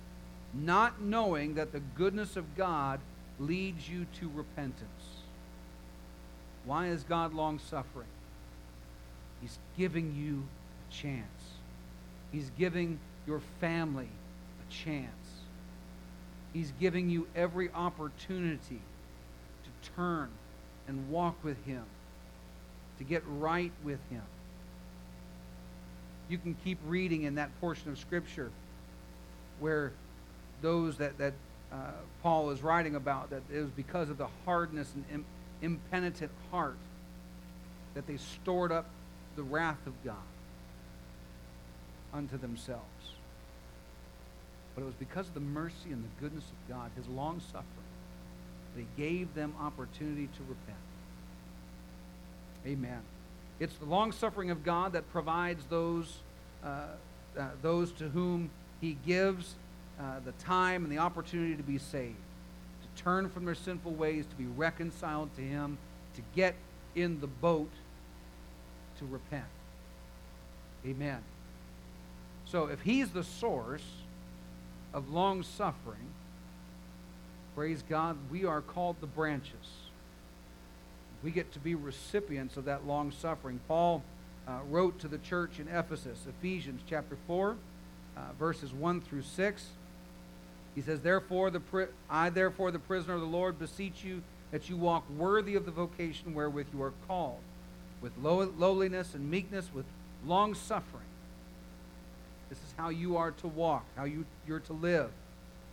[0.55, 3.01] not knowing that the goodness of God
[3.39, 5.17] leads you to repentance?
[6.65, 8.09] Why is God long suffering?
[9.41, 10.45] He's giving you
[10.89, 11.25] a chance.
[12.33, 15.11] He's giving your family a chance.
[16.53, 18.81] He's giving you every opportunity
[19.65, 20.29] to turn
[20.89, 21.85] and walk with Him,
[22.99, 24.23] to get right with Him.
[26.29, 28.51] You can keep reading in that portion of Scripture
[29.61, 29.93] where
[30.63, 31.35] those that, that
[31.73, 31.77] uh,
[32.23, 35.25] Paul is writing about, that it was because of the hardness and Im-
[35.63, 36.77] impenitent heart
[37.95, 38.87] that they stored up
[39.37, 40.17] the wrath of God
[42.13, 42.83] unto themselves.
[44.77, 47.65] But it was because of the mercy and the goodness of God, his long suffering,
[48.75, 50.79] that he gave them opportunity to repent.
[52.67, 53.01] Amen.
[53.59, 56.19] It's the long suffering of God that provides those,
[56.63, 56.89] uh,
[57.39, 58.51] uh, those to whom
[58.83, 59.55] he gives
[59.99, 62.17] uh, the time and the opportunity to be saved,
[62.83, 65.79] to turn from their sinful ways, to be reconciled to him,
[66.17, 66.55] to get
[66.95, 67.71] in the boat
[68.99, 69.45] to repent.
[70.87, 71.23] Amen.
[72.45, 73.83] So if he's the source
[74.97, 76.09] of long suffering,
[77.55, 79.53] praise God, we are called the branches.
[81.23, 83.61] We get to be recipients of that long suffering.
[83.69, 84.03] Paul
[84.49, 87.57] uh, wrote to the church in Ephesus, Ephesians chapter 4,
[88.17, 89.67] uh, verses 1 through 6.
[90.75, 94.71] He says, Therefore, the pri- I, therefore, the prisoner of the Lord, beseech you that
[94.71, 97.41] you walk worthy of the vocation wherewith you are called,
[98.01, 99.85] with low- lowliness and meekness, with
[100.25, 101.05] long suffering.
[102.49, 105.11] This is how you are to walk, how you, you're to live.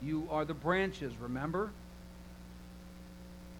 [0.01, 1.71] You are the branches, remember?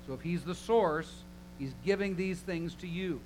[0.08, 1.12] So if he's the source,
[1.60, 3.22] he's giving these things to you.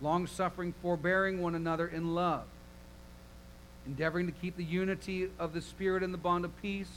[0.00, 2.44] long suffering, forbearing one another in love,
[3.86, 6.90] endeavoring to keep the unity of the Spirit in the bond of peace,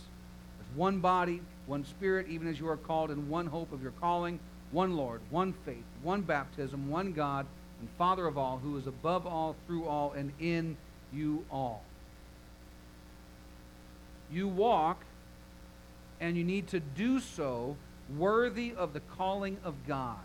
[0.60, 3.94] as one body, one Spirit, even as you are called in one hope of your
[3.94, 4.40] calling,
[4.72, 7.46] one Lord, one faith, one baptism, one God,
[7.80, 10.78] and Father of all, who is above all, through all, and in
[11.14, 11.84] you all.
[14.32, 15.04] You walk,
[16.20, 17.76] and you need to do so
[18.18, 20.20] worthy of the calling of God.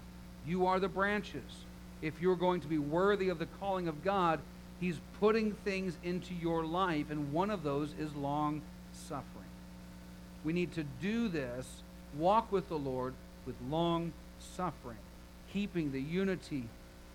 [0.47, 1.64] You are the branches.
[2.03, 4.41] If you're going to be worthy of the calling of God,
[4.80, 8.62] He's putting things into your life, and one of those is long
[8.93, 9.24] suffering.
[10.45, 11.66] We need to do this,
[12.16, 13.14] walk with the Lord
[13.47, 14.99] with long suffering,
[15.53, 16.64] keeping the unity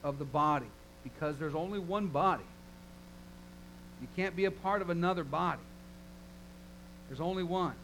[0.04, 0.70] of the body,
[1.04, 2.44] because there's only one body.
[4.02, 5.62] You can't be a part of another body.
[7.08, 7.76] There's only one.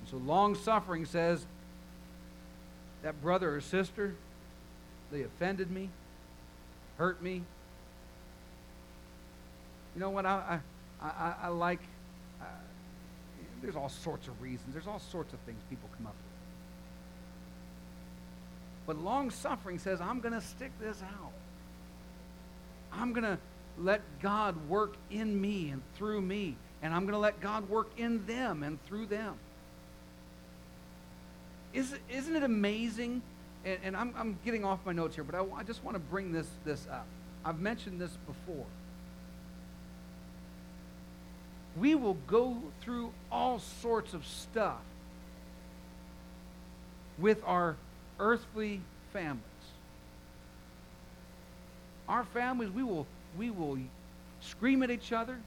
[0.00, 1.44] And so long suffering says
[3.02, 4.14] that brother or sister,
[5.10, 5.90] they offended me,
[6.96, 7.42] hurt me.
[9.94, 10.26] You know what?
[10.26, 10.60] I,
[11.02, 11.80] I, I, I like,
[12.40, 12.44] uh,
[13.62, 16.30] there's all sorts of reasons, there's all sorts of things people come up with.
[18.86, 21.32] But long suffering says, I'm going to stick this out.
[22.92, 23.38] I'm going to
[23.80, 26.56] let God work in me and through me.
[26.82, 29.34] And I'm going to let God work in them and through them.
[31.72, 33.22] Is, isn't it amazing?
[33.64, 36.00] And, and I'm, I'm getting off my notes here, but I, I just want to
[36.00, 37.06] bring this, this up.
[37.44, 38.66] I've mentioned this before.
[41.76, 44.80] We will go through all sorts of stuff
[47.18, 47.76] with our
[48.18, 48.80] earthly
[49.12, 49.44] families.
[52.08, 53.06] Our families, we will,
[53.36, 53.78] we will
[54.40, 55.38] scream at each other.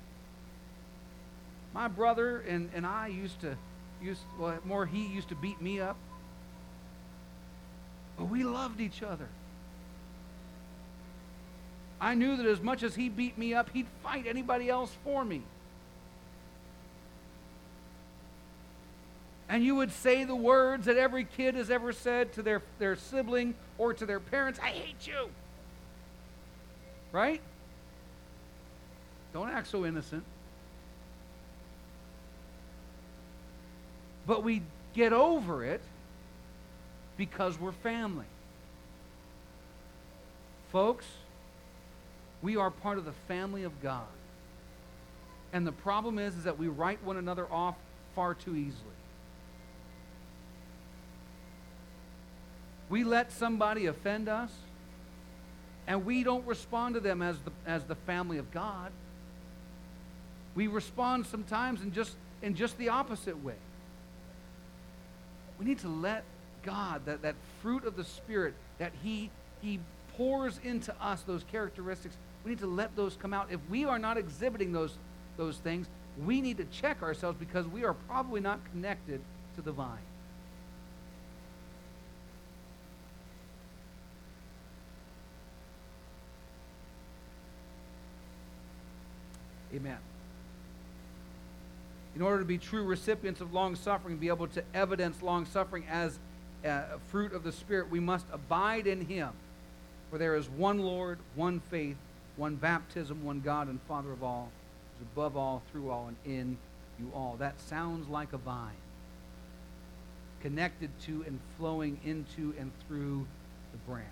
[1.73, 3.57] My brother and, and I used to,
[4.01, 5.97] used, well, more he used to beat me up.
[8.17, 9.27] But we loved each other.
[11.99, 15.23] I knew that as much as he beat me up, he'd fight anybody else for
[15.23, 15.41] me.
[19.49, 22.95] And you would say the words that every kid has ever said to their, their
[22.95, 25.29] sibling or to their parents I hate you.
[27.11, 27.41] Right?
[29.33, 30.23] Don't act so innocent.
[34.25, 34.61] But we
[34.93, 35.81] get over it
[37.17, 38.25] because we're family.
[40.71, 41.05] Folks,
[42.41, 44.05] we are part of the family of God.
[45.51, 47.75] And the problem is, is that we write one another off
[48.15, 48.89] far too easily.
[52.89, 54.51] We let somebody offend us,
[55.87, 58.91] and we don't respond to them as the, as the family of God.
[60.55, 63.55] We respond sometimes in just, in just the opposite way.
[65.59, 66.23] We need to let
[66.63, 69.29] God, that, that fruit of the Spirit, that He,
[69.61, 69.79] he
[70.17, 73.47] pours into us, those characteristics, we need to let those come out.
[73.51, 74.97] If we are not exhibiting those,
[75.37, 75.87] those things,
[76.23, 79.21] we need to check ourselves because we are probably not connected
[79.55, 79.97] to the vine.
[89.73, 89.97] Amen.
[92.15, 95.85] In order to be true recipients of long suffering, be able to evidence long suffering
[95.89, 96.19] as
[96.63, 99.31] a fruit of the Spirit, we must abide in Him.
[100.09, 101.97] For there is one Lord, one faith,
[102.35, 104.51] one baptism, one God and Father of all,
[104.99, 106.57] who is above all, through all, and in
[106.99, 107.35] you all.
[107.39, 108.71] That sounds like a vine,
[110.41, 113.25] connected to and flowing into and through
[113.71, 114.07] the branch.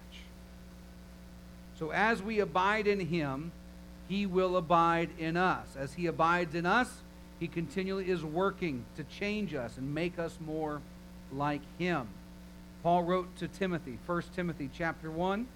[1.77, 3.51] So as we abide in Him,
[4.09, 5.67] He will abide in us.
[5.77, 6.91] As He abides in us,
[7.41, 10.79] He continually is working to change us and make us more
[11.33, 12.07] like Him.
[12.83, 15.47] Paul wrote to Timothy, 1 Timothy chapter 1,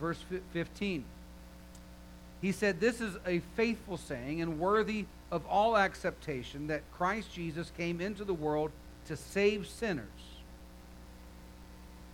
[0.00, 0.24] verse
[0.54, 1.04] 15.
[2.40, 7.70] He said, This is a faithful saying and worthy of all acceptation that Christ Jesus
[7.76, 8.70] came into the world
[9.08, 10.06] to save sinners.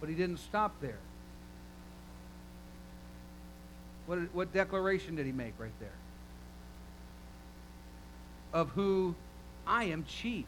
[0.00, 0.98] But he didn't stop there.
[4.06, 5.94] What, what declaration did he make right there?
[8.54, 9.14] Of who
[9.66, 10.46] I am chief.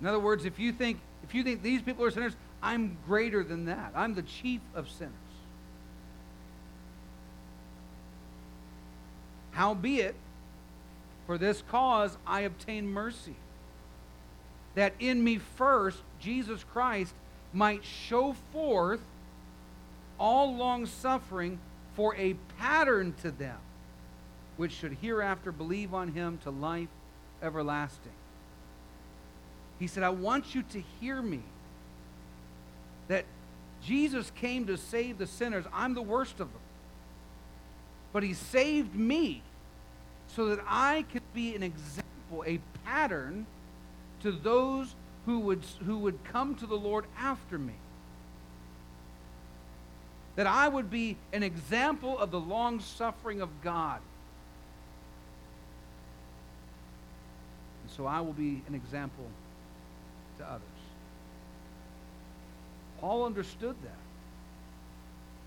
[0.00, 3.42] In other words, if you think if you think these people are sinners, I'm greater
[3.42, 3.92] than that.
[3.96, 5.12] I'm the chief of sinners.
[9.52, 10.14] Howbeit,
[11.26, 13.36] for this cause I obtain mercy,
[14.74, 17.14] that in me first Jesus Christ
[17.52, 19.00] might show forth
[20.18, 21.58] all long suffering
[21.94, 23.58] for a pattern to them,
[24.62, 26.86] which should hereafter believe on him to life
[27.42, 28.12] everlasting.
[29.80, 31.42] He said, I want you to hear me.
[33.08, 33.24] That
[33.82, 35.64] Jesus came to save the sinners.
[35.72, 36.60] I'm the worst of them.
[38.12, 39.42] But he saved me
[40.28, 43.46] so that I could be an example, a pattern
[44.20, 44.94] to those
[45.26, 47.74] who would, who would come to the Lord after me.
[50.36, 54.00] That I would be an example of the long suffering of God.
[57.96, 59.26] So I will be an example
[60.38, 60.62] to others.
[63.00, 63.96] Paul understood that.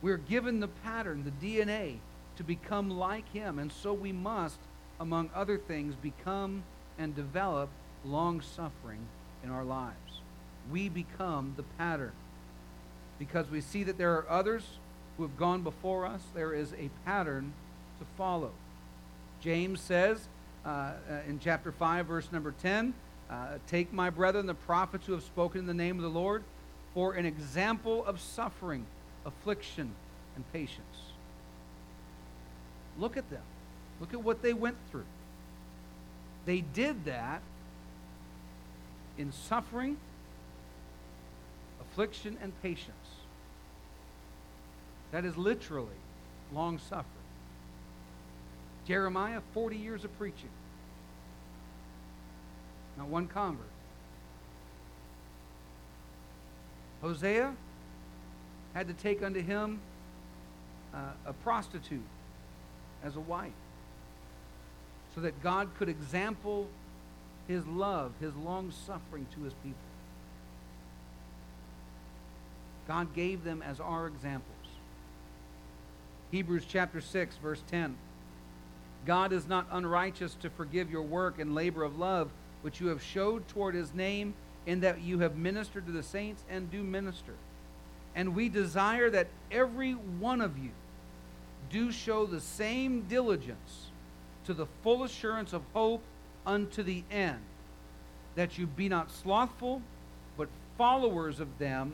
[0.02, 1.98] We're given the pattern, the DNA,
[2.38, 4.60] to become like him, and so we must,
[5.00, 6.64] among other things, become
[6.98, 7.70] and develop
[8.04, 9.08] long suffering
[9.44, 10.22] in our lives.
[10.72, 12.12] We become the pattern
[13.18, 14.64] because we see that there are others
[15.16, 16.22] who have gone before us.
[16.34, 17.54] There is a pattern
[18.00, 18.52] to follow.
[19.42, 20.28] James says
[20.66, 20.94] uh, uh,
[21.28, 22.94] in chapter 5, verse number 10
[23.30, 26.44] uh, Take my brethren, the prophets who have spoken in the name of the Lord,
[26.94, 28.86] for an example of suffering,
[29.26, 29.92] affliction,
[30.36, 31.12] and patience.
[32.98, 33.42] Look at them.
[34.00, 35.06] Look at what they went through.
[36.46, 37.42] They did that
[39.18, 39.98] in suffering,
[41.82, 42.96] affliction, and patience.
[45.12, 45.88] That is literally
[46.54, 47.15] long suffering.
[48.86, 50.50] Jeremiah, 40 years of preaching.
[52.98, 53.66] Not one convert.
[57.02, 57.54] Hosea
[58.74, 59.80] had to take unto him
[60.94, 62.02] uh, a prostitute
[63.04, 63.52] as a wife
[65.14, 66.68] so that God could example
[67.48, 69.78] his love, his long suffering to his people.
[72.88, 74.52] God gave them as our examples.
[76.32, 77.96] Hebrews chapter 6, verse 10.
[79.06, 82.30] God is not unrighteous to forgive your work and labor of love,
[82.62, 84.34] which you have showed toward his name,
[84.66, 87.34] in that you have ministered to the saints and do minister.
[88.16, 90.72] And we desire that every one of you
[91.70, 93.88] do show the same diligence
[94.46, 96.02] to the full assurance of hope
[96.46, 97.40] unto the end,
[98.36, 99.82] that you be not slothful,
[100.38, 100.48] but
[100.78, 101.94] followers of them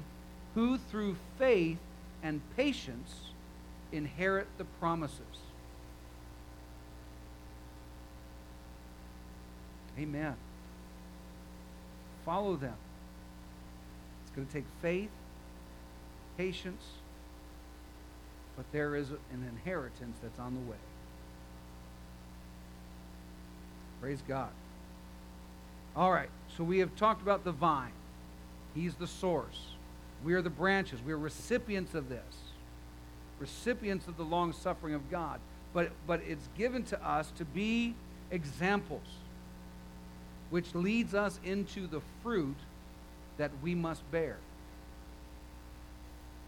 [0.56, 1.78] who through faith
[2.24, 3.16] and patience
[3.92, 5.51] inherit the promises.
[10.02, 10.36] Amen.
[12.26, 12.76] Follow them.
[14.24, 15.10] It's going to take faith,
[16.38, 16.84] patience,
[18.56, 20.78] but there is an inheritance that's on the way.
[24.02, 24.50] Praise God.
[25.96, 27.92] All right, so we have talked about the vine.
[28.74, 29.68] He's the source.
[30.24, 31.00] We are the branches.
[31.06, 32.36] We are recipients of this,
[33.40, 35.40] recipients of the long suffering of God.
[35.74, 37.94] But, but it's given to us to be
[38.32, 39.08] examples,
[40.52, 42.58] which leads us into the fruit
[43.38, 44.38] that we must bear.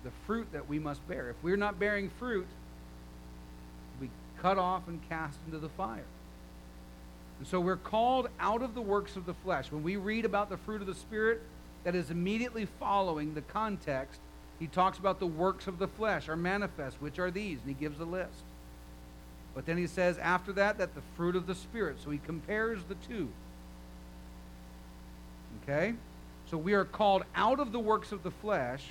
[0.03, 1.29] The fruit that we must bear.
[1.29, 2.47] If we're not bearing fruit,
[3.99, 6.05] we cut off and cast into the fire.
[7.39, 9.71] And so we're called out of the works of the flesh.
[9.71, 11.41] When we read about the fruit of the Spirit,
[11.85, 14.19] that is immediately following the context,
[14.59, 17.73] he talks about the works of the flesh are manifest, which are these, and he
[17.73, 18.43] gives a list.
[19.55, 21.97] But then he says after that, that the fruit of the Spirit.
[22.03, 23.29] So he compares the two.
[25.61, 25.93] Okay?
[26.49, 28.83] So we are called out of the works of the flesh,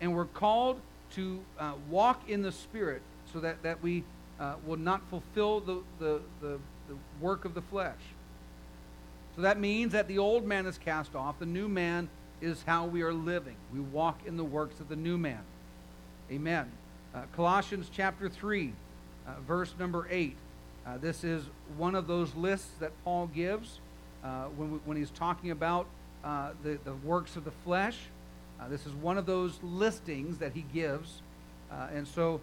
[0.00, 0.80] and we're called
[1.14, 4.04] to uh, walk in the Spirit so that, that we
[4.40, 8.00] uh, will not fulfill the, the, the the work of the flesh.
[9.36, 11.38] So that means that the old man is cast off.
[11.38, 12.08] The new man
[12.40, 13.56] is how we are living.
[13.72, 15.40] We walk in the works of the new man.
[16.30, 16.70] Amen.
[17.14, 18.72] Uh, Colossians chapter 3,
[19.26, 20.36] uh, verse number 8.
[20.84, 21.44] Uh, this is
[21.76, 23.78] one of those lists that Paul gives
[24.24, 25.86] uh, when, we, when he's talking about
[26.24, 27.98] uh, the, the works of the flesh.
[28.60, 31.22] Uh, this is one of those listings that he gives.
[31.70, 32.40] and so,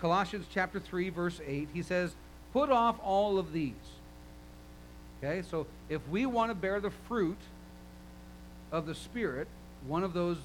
[0.00, 2.14] Colossians chapter 3, verse 8, he says,
[2.52, 3.74] Put off all of these.
[5.22, 7.36] Okay, so if we want to bear the fruit
[8.72, 9.48] of the Spirit,
[9.86, 10.38] one of those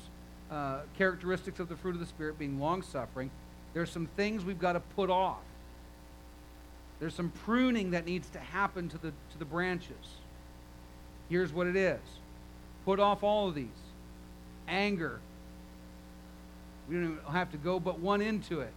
[0.51, 3.31] uh, characteristics of the fruit of the Spirit being long suffering,
[3.73, 5.41] there's some things we've got to put off.
[6.99, 10.17] There's some pruning that needs to happen to the, to the branches.
[11.29, 11.99] Here's what it is
[12.85, 13.67] put off all of these
[14.67, 15.19] anger.
[16.87, 18.73] We don't have to go but one into it.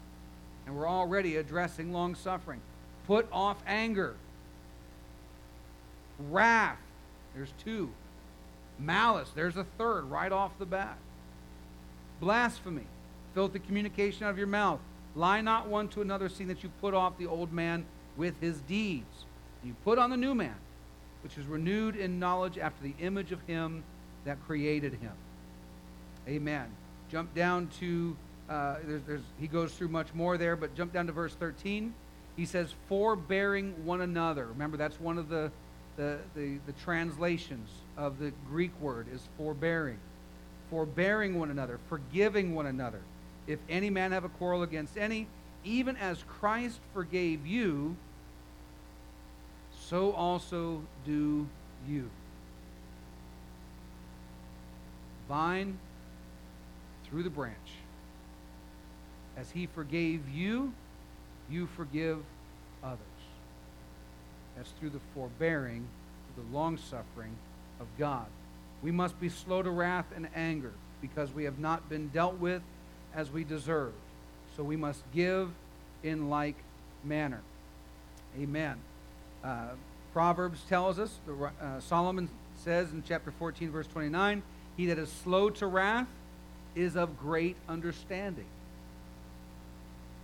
[0.66, 2.60] And we're already addressing long suffering.
[3.06, 4.14] Put off anger.
[6.30, 6.78] Wrath.
[7.34, 7.90] There's two.
[8.78, 9.30] Malice.
[9.34, 10.98] There's a third right off the bat.
[12.20, 12.86] Blasphemy.
[13.34, 14.80] Filth the communication out of your mouth.
[15.14, 17.84] Lie not one to another, seeing that you put off the old man
[18.16, 19.24] with his deeds.
[19.64, 20.54] You put on the new man,
[21.28, 23.84] which is renewed in knowledge after the image of him
[24.24, 25.12] that created him.
[26.26, 26.64] Amen.
[27.10, 28.16] Jump down to,
[28.48, 31.92] uh, there's, there's, he goes through much more there, but jump down to verse 13.
[32.34, 34.46] He says, forbearing one another.
[34.46, 35.52] Remember, that's one of the,
[35.98, 37.68] the, the, the translations
[37.98, 39.98] of the Greek word is forbearing.
[40.70, 43.02] Forbearing one another, forgiving one another.
[43.46, 45.26] If any man have a quarrel against any,
[45.62, 47.96] even as Christ forgave you,
[49.88, 51.46] so also do
[51.88, 52.10] you.
[55.28, 55.78] Vine
[57.04, 57.56] through the branch.
[59.36, 60.72] As he forgave you,
[61.50, 62.18] you forgive
[62.84, 62.98] others.
[64.56, 65.86] That's through the forbearing,
[66.34, 67.36] through the long suffering
[67.80, 68.26] of God.
[68.82, 72.62] We must be slow to wrath and anger because we have not been dealt with
[73.14, 73.92] as we deserve.
[74.56, 75.50] So we must give
[76.02, 76.56] in like
[77.04, 77.40] manner.
[78.38, 78.76] Amen.
[79.42, 79.68] Uh,
[80.12, 84.42] Proverbs tells us, uh, Solomon says in chapter 14, verse 29,
[84.76, 86.08] He that is slow to wrath
[86.74, 88.46] is of great understanding.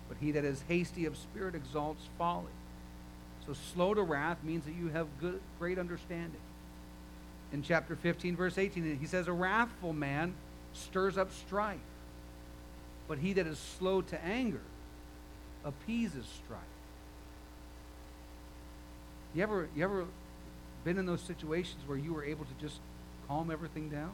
[0.08, 2.52] But he that is hasty of spirit exalts folly.
[3.46, 6.40] So slow to wrath means that you have good, great understanding.
[7.52, 10.34] In chapter 15, verse 18, he says, A wrathful man
[10.72, 11.78] stirs up strife,
[13.06, 14.60] but he that is slow to anger
[15.64, 16.60] appeases strife.
[19.34, 20.06] You ever, you ever
[20.84, 22.78] been in those situations where you were able to just
[23.26, 24.12] calm everything down?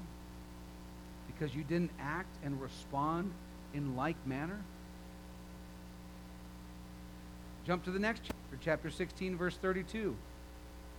[1.27, 3.31] Because you didn't act and respond
[3.75, 4.59] in like manner?
[7.67, 10.17] Jump to the next chapter, chapter 16, verse 32.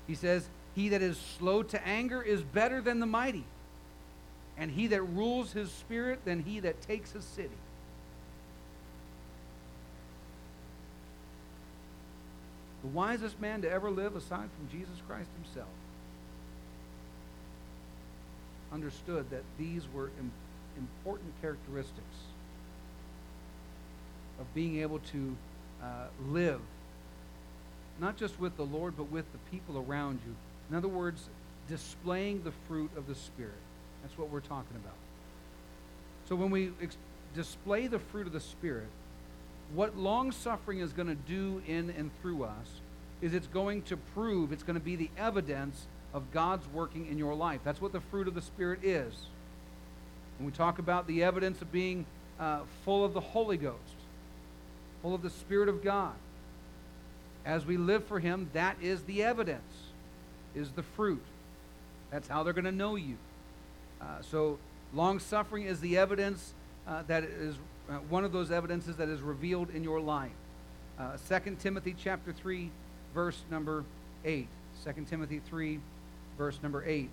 [0.07, 3.45] He says, He that is slow to anger is better than the mighty,
[4.57, 7.49] and he that rules his spirit than he that takes a city.
[12.82, 15.70] The wisest man to ever live aside from Jesus Christ himself
[18.74, 20.10] understood that these were
[20.78, 22.18] important characteristics
[24.40, 25.36] of being able to
[25.84, 26.62] uh, live
[28.02, 30.36] not just with the Lord, but with the people around you.
[30.70, 31.30] In other words,
[31.70, 33.54] displaying the fruit of the Spirit.
[34.02, 34.96] That's what we're talking about.
[36.28, 36.98] So when we ex-
[37.36, 38.88] display the fruit of the Spirit,
[39.74, 42.67] what long suffering is going to do in and through us
[43.22, 47.17] is it's going to prove, it's going to be the evidence of God's working in
[47.17, 47.61] your life.
[47.63, 49.13] That's what the fruit of the Spirit is.
[50.38, 52.05] When we talk about the evidence of being
[52.39, 53.78] uh, full of the Holy Ghost,
[55.01, 56.15] full of the Spirit of God,
[57.45, 59.61] as we live for Him, that is the evidence,
[60.55, 61.24] is the fruit.
[62.11, 63.17] That's how they're going to know you.
[64.01, 64.57] Uh, so,
[64.93, 66.53] long suffering is the evidence
[66.88, 67.55] uh, that is
[67.92, 70.32] uh, one of those evidences that is revealed in your life.
[70.98, 72.70] Uh, 2 Timothy chapter 3,
[73.14, 73.84] verse number
[74.24, 74.48] 8.
[74.84, 75.80] 2 Timothy 3,
[76.38, 77.10] verse number 8.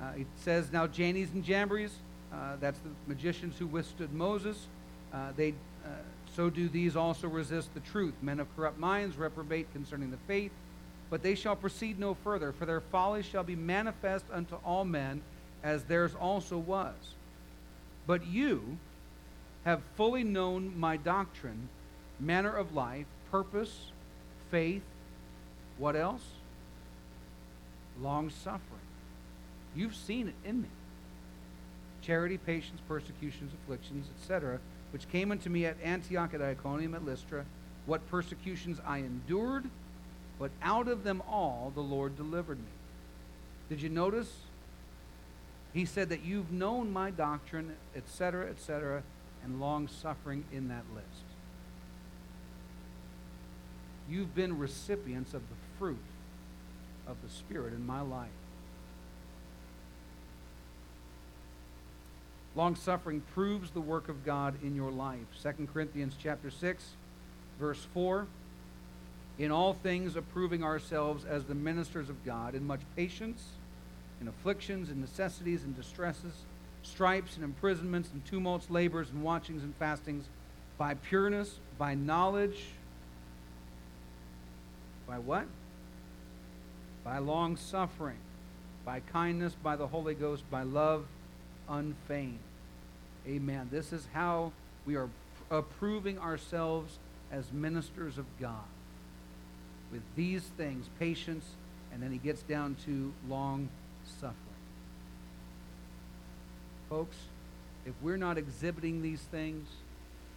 [0.00, 1.92] Uh, it says, Now Jannes and Jambres,
[2.32, 4.66] uh, that's the magicians who withstood Moses,
[5.12, 5.50] uh, they,
[5.84, 5.88] uh,
[6.34, 8.14] so do these also resist the truth.
[8.22, 10.52] Men of corrupt minds reprobate concerning the faith,
[11.10, 15.20] but they shall proceed no further, for their folly shall be manifest unto all men,
[15.62, 16.94] as theirs also was.
[18.06, 18.78] But you
[19.64, 21.68] have fully known my doctrine,
[22.18, 23.92] manner of life, purpose,
[24.50, 24.82] faith,
[25.78, 26.22] what else?
[28.00, 28.60] Long suffering.
[29.74, 30.68] You've seen it in me.
[32.02, 34.58] Charity, patience, persecutions, afflictions, etc.,
[34.92, 37.44] which came unto me at Antioch, at Iconium, at Lystra,
[37.86, 39.64] what persecutions I endured,
[40.38, 42.64] but out of them all the Lord delivered me.
[43.68, 44.30] Did you notice?
[45.72, 49.02] He said that you've known my doctrine, etc., etc.,
[49.44, 51.24] and long suffering in that list.
[54.08, 56.02] You've been recipients of the fruit
[57.06, 58.30] of the Spirit in my life.
[62.54, 65.20] Long suffering proves the work of God in your life.
[65.42, 66.84] 2 Corinthians chapter 6,
[67.58, 68.26] verse 4.
[69.38, 73.42] In all things approving ourselves as the ministers of God, in much patience,
[74.20, 76.34] in afflictions, in necessities, in distresses,
[76.82, 80.24] stripes, and imprisonments, and tumults, labors, and watchings, and fastings,
[80.78, 82.64] by pureness, by knowledge,
[85.06, 85.46] by what?
[87.04, 88.18] By long suffering,
[88.84, 91.06] by kindness, by the Holy Ghost, by love
[91.68, 92.38] unfeigned.
[93.26, 93.68] Amen.
[93.70, 94.52] This is how
[94.84, 95.08] we are
[95.50, 96.98] approving ourselves
[97.30, 98.64] as ministers of God.
[99.90, 101.44] With these things, patience,
[101.92, 103.68] and then he gets down to long
[104.20, 104.51] suffering.
[106.92, 107.16] Folks,
[107.86, 109.66] if we're not exhibiting these things,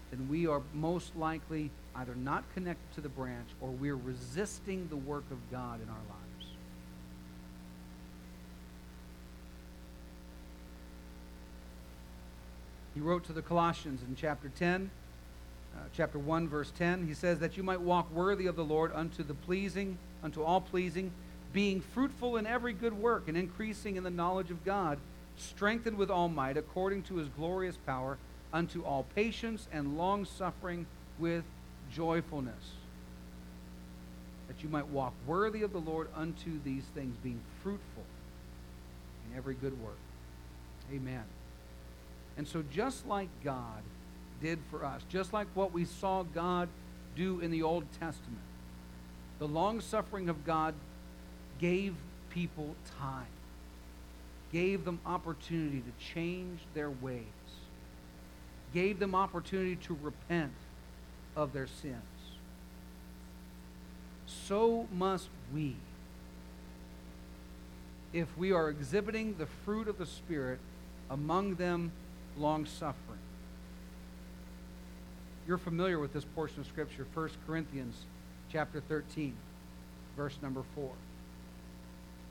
[0.10, 4.96] then we are most likely either not connected to the branch or we're resisting the
[4.96, 6.54] work of God in our lives.
[12.94, 14.90] He wrote to the Colossians in chapter 10,
[15.76, 17.06] uh, chapter 1, verse 10.
[17.06, 20.62] He says, That you might walk worthy of the Lord unto the pleasing, unto all
[20.62, 21.12] pleasing,
[21.52, 25.00] being fruitful in every good work and increasing in the knowledge of God,
[25.38, 28.18] strengthened with all might according to his glorious power,
[28.54, 30.86] unto all patience and long suffering
[31.20, 31.44] with
[31.92, 32.72] joyfulness.
[34.48, 38.04] That you might walk worthy of the Lord unto these things, being fruitful
[39.30, 39.98] in every good work.
[40.94, 41.24] Amen.
[42.38, 43.82] And so, just like God
[44.42, 46.70] did for us, just like what we saw God
[47.16, 48.42] do in the Old Testament,
[49.40, 50.74] the long suffering of God
[51.60, 51.96] gave
[52.30, 53.26] people time,
[54.52, 57.24] gave them opportunity to change their ways,
[58.74, 60.54] gave them opportunity to repent
[61.36, 62.02] of their sins.
[64.28, 65.76] So must we.
[68.14, 70.60] If we are exhibiting the fruit of the Spirit,
[71.10, 71.92] among them
[72.38, 73.20] long suffering.
[75.48, 77.96] You're familiar with this portion of Scripture, 1 Corinthians
[78.52, 79.36] chapter 13,
[80.18, 80.90] verse number 4.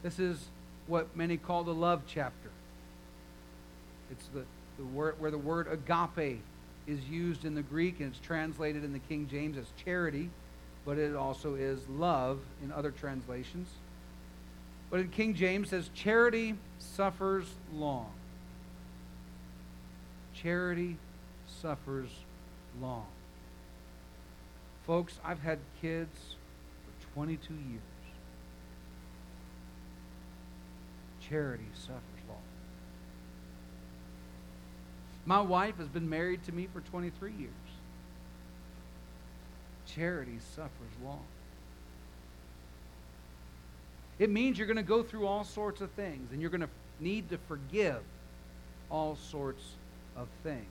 [0.02, 0.48] This is
[0.86, 2.50] what many call the love chapter.
[4.10, 4.44] It's the,
[4.78, 6.40] the word where the word agape
[6.86, 10.30] is used in the Greek and it's translated in the King James as charity,
[10.84, 13.68] but it also is love in other translations.
[14.90, 18.10] But in King James says charity suffers long.
[20.34, 20.96] Charity
[21.62, 22.10] suffers
[22.80, 23.06] long.
[24.86, 26.36] Folks, I've had kids
[27.00, 27.93] for 22 years.
[31.28, 32.38] Charity suffers long.
[35.26, 37.50] My wife has been married to me for 23 years.
[39.86, 40.70] Charity suffers
[41.02, 41.24] long.
[44.18, 46.68] It means you're going to go through all sorts of things and you're going to
[47.00, 48.00] need to forgive
[48.90, 49.62] all sorts
[50.16, 50.64] of things.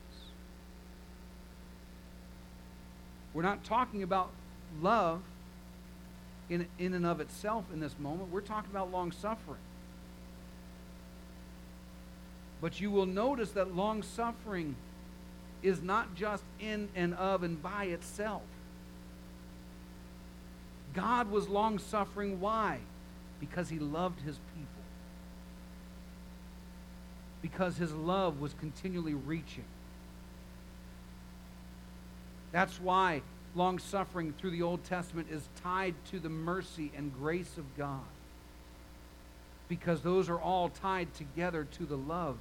[3.33, 4.29] We're not talking about
[4.81, 5.21] love
[6.49, 8.29] in, in and of itself in this moment.
[8.29, 9.59] We're talking about long suffering.
[12.63, 14.77] But you will notice that long suffering
[15.61, 18.41] is not just in and of and by itself.
[20.93, 22.39] God was long suffering.
[22.39, 22.79] Why?
[23.41, 24.83] Because he loved his people.
[27.41, 29.65] Because his love was continually reaching.
[32.53, 33.23] That's why
[33.55, 37.99] long suffering through the Old Testament is tied to the mercy and grace of God.
[39.67, 42.37] Because those are all tied together to the love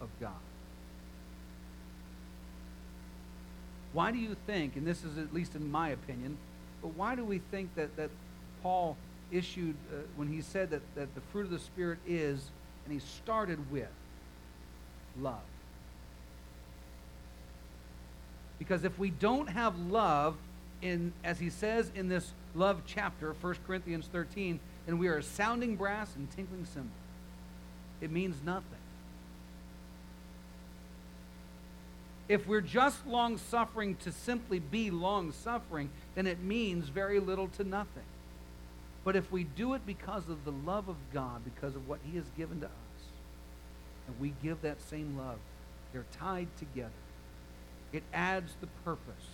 [0.00, 0.32] of God.
[3.92, 6.36] Why do you think, and this is at least in my opinion,
[6.82, 8.10] but why do we think that, that
[8.62, 8.96] Paul
[9.30, 12.50] issued uh, when he said that, that the fruit of the Spirit is,
[12.84, 13.88] and he started with
[15.20, 15.38] love?
[18.58, 20.36] Because if we don't have love,
[20.82, 25.76] in, as he says in this love chapter, 1 Corinthians 13, and we are sounding
[25.76, 26.90] brass and tinkling cymbal.
[28.00, 28.83] It means nothing.
[32.28, 37.48] If we're just long suffering to simply be long suffering, then it means very little
[37.48, 38.04] to nothing.
[39.04, 42.16] But if we do it because of the love of God, because of what He
[42.16, 42.72] has given to us,
[44.06, 45.38] and we give that same love,
[45.92, 46.90] they're tied together.
[47.92, 49.26] It adds the purpose.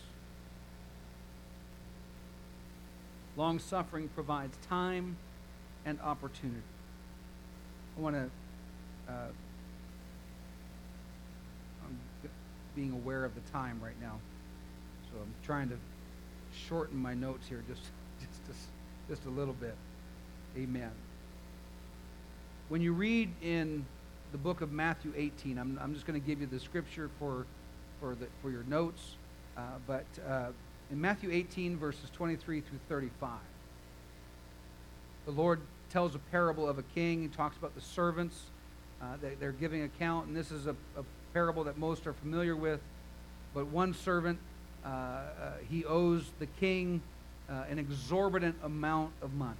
[3.36, 5.16] Long suffering provides time
[5.86, 6.61] and opportunity.
[7.97, 8.30] I want to,
[9.12, 9.28] uh,
[12.80, 14.18] being aware of the time right now,
[15.04, 15.76] so I'm trying to
[16.68, 17.82] shorten my notes here just,
[18.20, 19.74] just, a, just a little bit.
[20.56, 20.90] Amen.
[22.68, 23.84] When you read in
[24.32, 27.44] the book of Matthew 18, I'm, I'm just going to give you the scripture for
[28.00, 29.16] for, the, for your notes.
[29.56, 30.46] Uh, but uh,
[30.90, 33.30] in Matthew 18, verses 23 through 35,
[35.26, 35.60] the Lord
[35.90, 37.22] tells a parable of a king.
[37.22, 38.40] He talks about the servants.
[39.00, 42.56] Uh, they, they're giving account, and this is a, a, parable that most are familiar
[42.56, 42.80] with.
[43.54, 44.38] But one servant,
[44.84, 45.24] uh, uh,
[45.68, 47.02] he owes the king
[47.48, 49.56] uh, an exorbitant amount of money.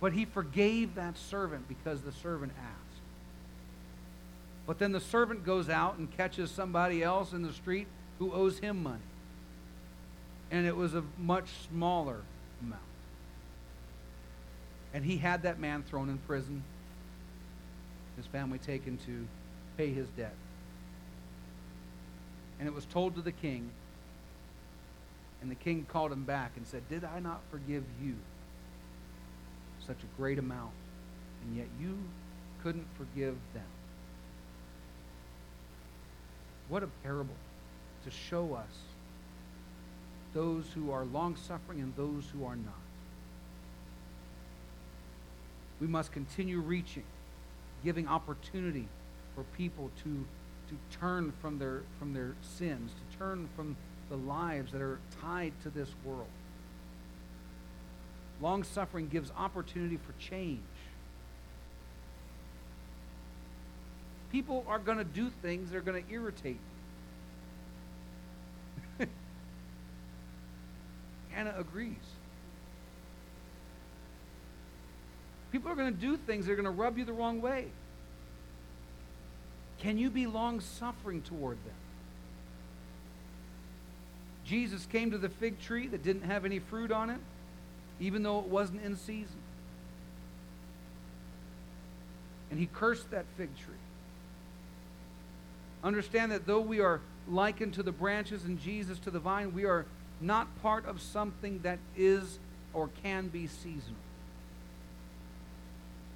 [0.00, 2.90] But he forgave that servant because the servant asked.
[4.66, 8.58] But then the servant goes out and catches somebody else in the street who owes
[8.58, 9.02] him money.
[10.50, 12.20] And it was a much smaller
[12.62, 12.82] amount.
[14.94, 16.62] And he had that man thrown in prison,
[18.20, 19.26] his family taken to
[19.76, 20.34] pay his debt.
[22.58, 23.70] And it was told to the king,
[25.40, 28.14] and the king called him back and said, Did I not forgive you
[29.86, 30.72] such a great amount?
[31.42, 31.98] And yet you
[32.62, 33.64] couldn't forgive them.
[36.68, 37.34] What a parable
[38.04, 38.78] to show us
[40.34, 42.74] those who are long suffering and those who are not.
[45.80, 47.04] We must continue reaching,
[47.84, 48.88] giving opportunity
[49.34, 50.24] for people to,
[50.68, 53.76] to turn from their, from their sins, to turn from
[54.08, 56.26] the lives that are tied to this world.
[58.40, 60.60] Long suffering gives opportunity for change.
[64.32, 66.58] People are going to do things that are going to irritate
[68.98, 69.06] you.
[71.34, 71.96] Anna agrees.
[75.50, 77.66] People are going to do things that are going to rub you the wrong way.
[79.80, 81.74] Can you be long suffering toward them?
[84.44, 87.20] Jesus came to the fig tree that didn't have any fruit on it,
[87.98, 89.38] even though it wasn't in season.
[92.50, 93.74] And he cursed that fig tree.
[95.82, 99.64] Understand that though we are likened to the branches and Jesus to the vine, we
[99.64, 99.86] are
[100.20, 102.38] not part of something that is
[102.74, 103.96] or can be seasonal.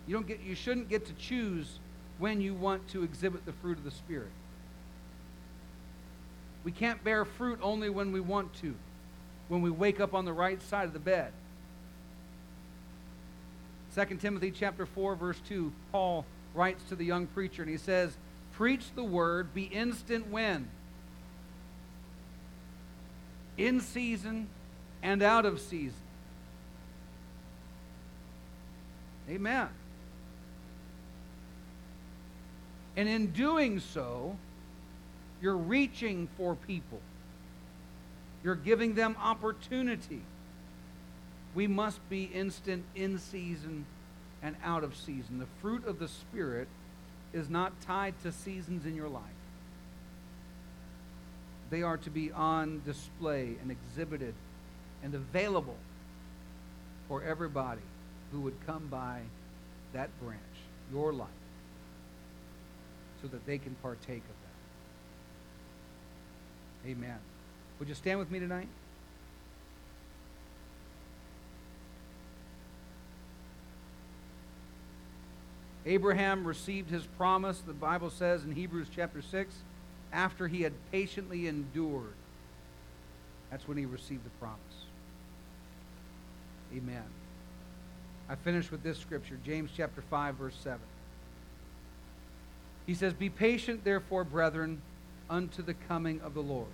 [0.06, 1.78] You don't get you shouldn't get to choose
[2.18, 4.30] when you want to exhibit the fruit of the spirit.
[6.62, 8.74] We can't bear fruit only when we want to,
[9.48, 11.32] when we wake up on the right side of the bed.
[13.94, 16.24] 2 Timothy chapter 4 verse 2, Paul
[16.54, 18.16] writes to the young preacher and he says,
[18.52, 20.68] "Preach the word, be instant when
[23.56, 24.48] in season
[25.02, 26.00] and out of season."
[29.28, 29.68] Amen.
[32.96, 34.36] And in doing so,
[35.40, 37.00] you're reaching for people.
[38.42, 40.22] You're giving them opportunity.
[41.54, 43.86] We must be instant in season
[44.42, 45.38] and out of season.
[45.38, 46.68] The fruit of the Spirit
[47.32, 49.22] is not tied to seasons in your life.
[51.70, 54.34] They are to be on display and exhibited
[55.02, 55.76] and available
[57.08, 57.80] for everybody
[58.30, 59.20] who would come by
[59.92, 60.40] that branch,
[60.92, 61.28] your life
[63.24, 64.36] so that they can partake of
[66.84, 66.90] that.
[66.90, 67.18] Amen.
[67.78, 68.68] Would you stand with me tonight?
[75.86, 79.54] Abraham received his promise, the Bible says in Hebrews chapter 6,
[80.12, 82.12] after he had patiently endured.
[83.50, 84.58] That's when he received the promise.
[86.76, 87.04] Amen.
[88.28, 90.78] I finish with this scripture, James chapter 5, verse 7.
[92.86, 94.82] He says, Be patient, therefore, brethren,
[95.30, 96.68] unto the coming of the Lord.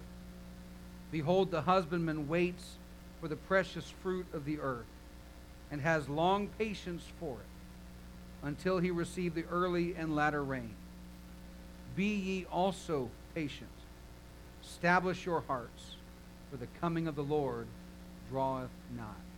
[1.13, 2.77] Behold, the husbandman waits
[3.21, 4.87] for the precious fruit of the earth,
[5.71, 10.75] and has long patience for it, until he receive the early and latter rain.
[11.95, 13.71] Be ye also patient.
[14.65, 15.97] Establish your hearts,
[16.51, 17.67] for the coming of the Lord
[18.31, 19.30] draweth nigh.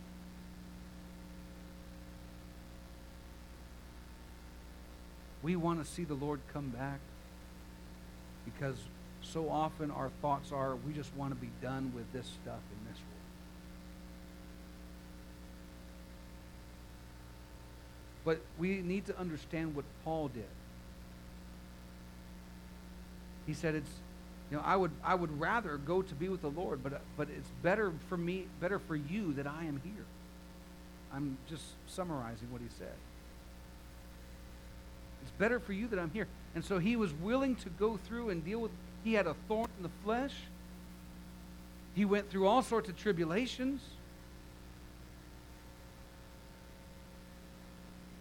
[5.43, 6.99] We want to see the Lord come back
[8.45, 8.77] because
[9.21, 12.89] so often our thoughts are we just want to be done with this stuff in
[12.89, 13.09] this world.
[18.25, 20.43] But we need to understand what Paul did.
[23.45, 23.91] He said it's
[24.49, 27.27] you know I would I would rather go to be with the Lord, but but
[27.29, 30.05] it's better for me better for you that I am here.
[31.13, 32.95] I'm just summarizing what he said.
[35.23, 36.27] It's better for you that I'm here.
[36.53, 38.71] And so he was willing to go through and deal with,
[39.03, 40.35] he had a thorn in the flesh.
[41.95, 43.81] He went through all sorts of tribulations.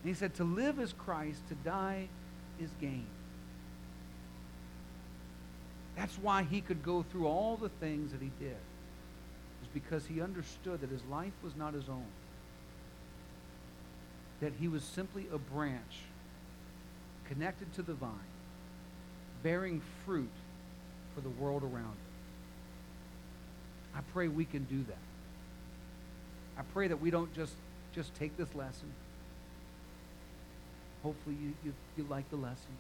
[0.03, 2.09] And he said, To live is Christ, to die
[2.61, 3.07] is gain.
[5.97, 8.57] That's why he could go through all the things that he did.
[9.61, 12.07] Was because he understood that his life was not his own.
[14.41, 15.99] That he was simply a branch
[17.33, 18.11] connected to the vine,
[19.43, 20.29] bearing fruit
[21.15, 22.13] for the world around it.
[23.97, 24.99] I pray we can do that.
[26.59, 27.55] I pray that we don't just,
[27.95, 28.93] just take this lesson.
[31.03, 32.77] Hopefully you, you, you like the lesson.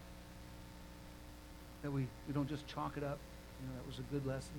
[1.82, 3.18] That we, we don't just chalk it up.
[3.60, 4.50] You know, that was a good lesson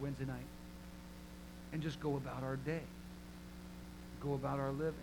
[0.00, 0.46] Wednesday night.
[1.72, 2.82] And just go about our day.
[4.20, 4.94] Go about our living.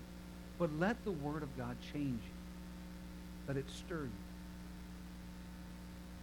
[0.57, 2.34] But let the Word of God change you.
[3.47, 4.22] Let it stir you.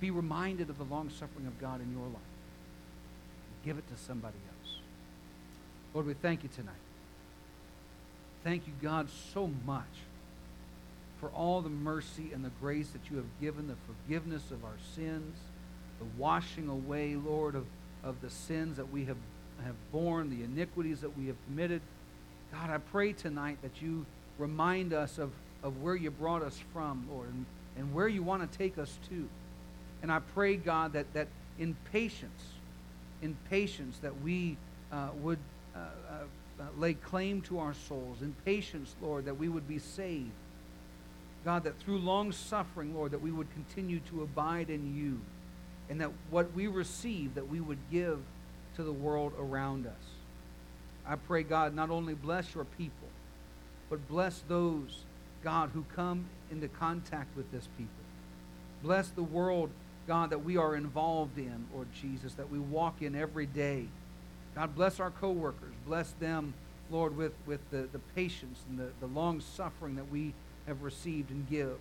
[0.01, 2.17] Be reminded of the long suffering of God in your life.
[3.65, 4.77] Give it to somebody else.
[5.93, 6.75] Lord, we thank you tonight.
[8.43, 9.85] Thank you, God, so much
[11.21, 14.79] for all the mercy and the grace that you have given, the forgiveness of our
[14.95, 15.37] sins,
[15.99, 17.67] the washing away, Lord, of,
[18.03, 19.19] of the sins that we have,
[19.63, 21.83] have borne, the iniquities that we have committed.
[22.51, 24.07] God, I pray tonight that you
[24.39, 25.31] remind us of,
[25.63, 27.45] of where you brought us from, Lord, and,
[27.77, 29.29] and where you want to take us to.
[30.03, 31.29] And I pray, God, that, that
[31.59, 32.43] in patience,
[33.23, 34.57] in patience, that we
[34.93, 35.39] uh, would
[35.75, 38.23] uh, uh, uh, lay claim to our souls.
[38.23, 40.31] In patience, Lord, that we would be saved.
[41.45, 45.21] God, that through long suffering, Lord, that we would continue to abide in you.
[45.89, 48.21] And that what we receive, that we would give
[48.77, 49.93] to the world around us.
[51.07, 53.09] I pray, God, not only bless your people,
[53.89, 55.05] but bless those,
[55.43, 57.93] God, who come into contact with this people.
[58.83, 59.71] Bless the world,
[60.11, 63.87] God, that we are involved in, Lord Jesus, that we walk in every day.
[64.57, 65.73] God, bless our coworkers.
[65.87, 66.53] Bless them,
[66.91, 70.35] Lord, with, with the, the patience and the, the long suffering that we
[70.67, 71.77] have received and give.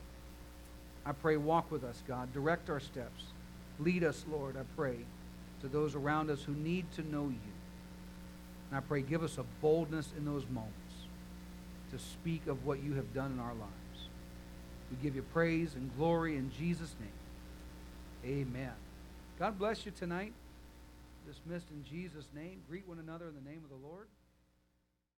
[1.07, 2.31] I pray, walk with us, God.
[2.31, 3.23] Direct our steps.
[3.79, 4.97] Lead us, Lord, I pray,
[5.61, 7.53] to those around us who need to know you.
[8.69, 10.75] And I pray, give us a boldness in those moments
[11.91, 14.07] to speak of what you have done in our lives.
[14.91, 17.09] We give you praise and glory in Jesus' name.
[18.25, 18.73] Amen.
[19.37, 20.33] God bless you tonight.
[21.25, 22.61] Dismissed in Jesus' name.
[22.67, 24.07] Greet one another in the name of the Lord.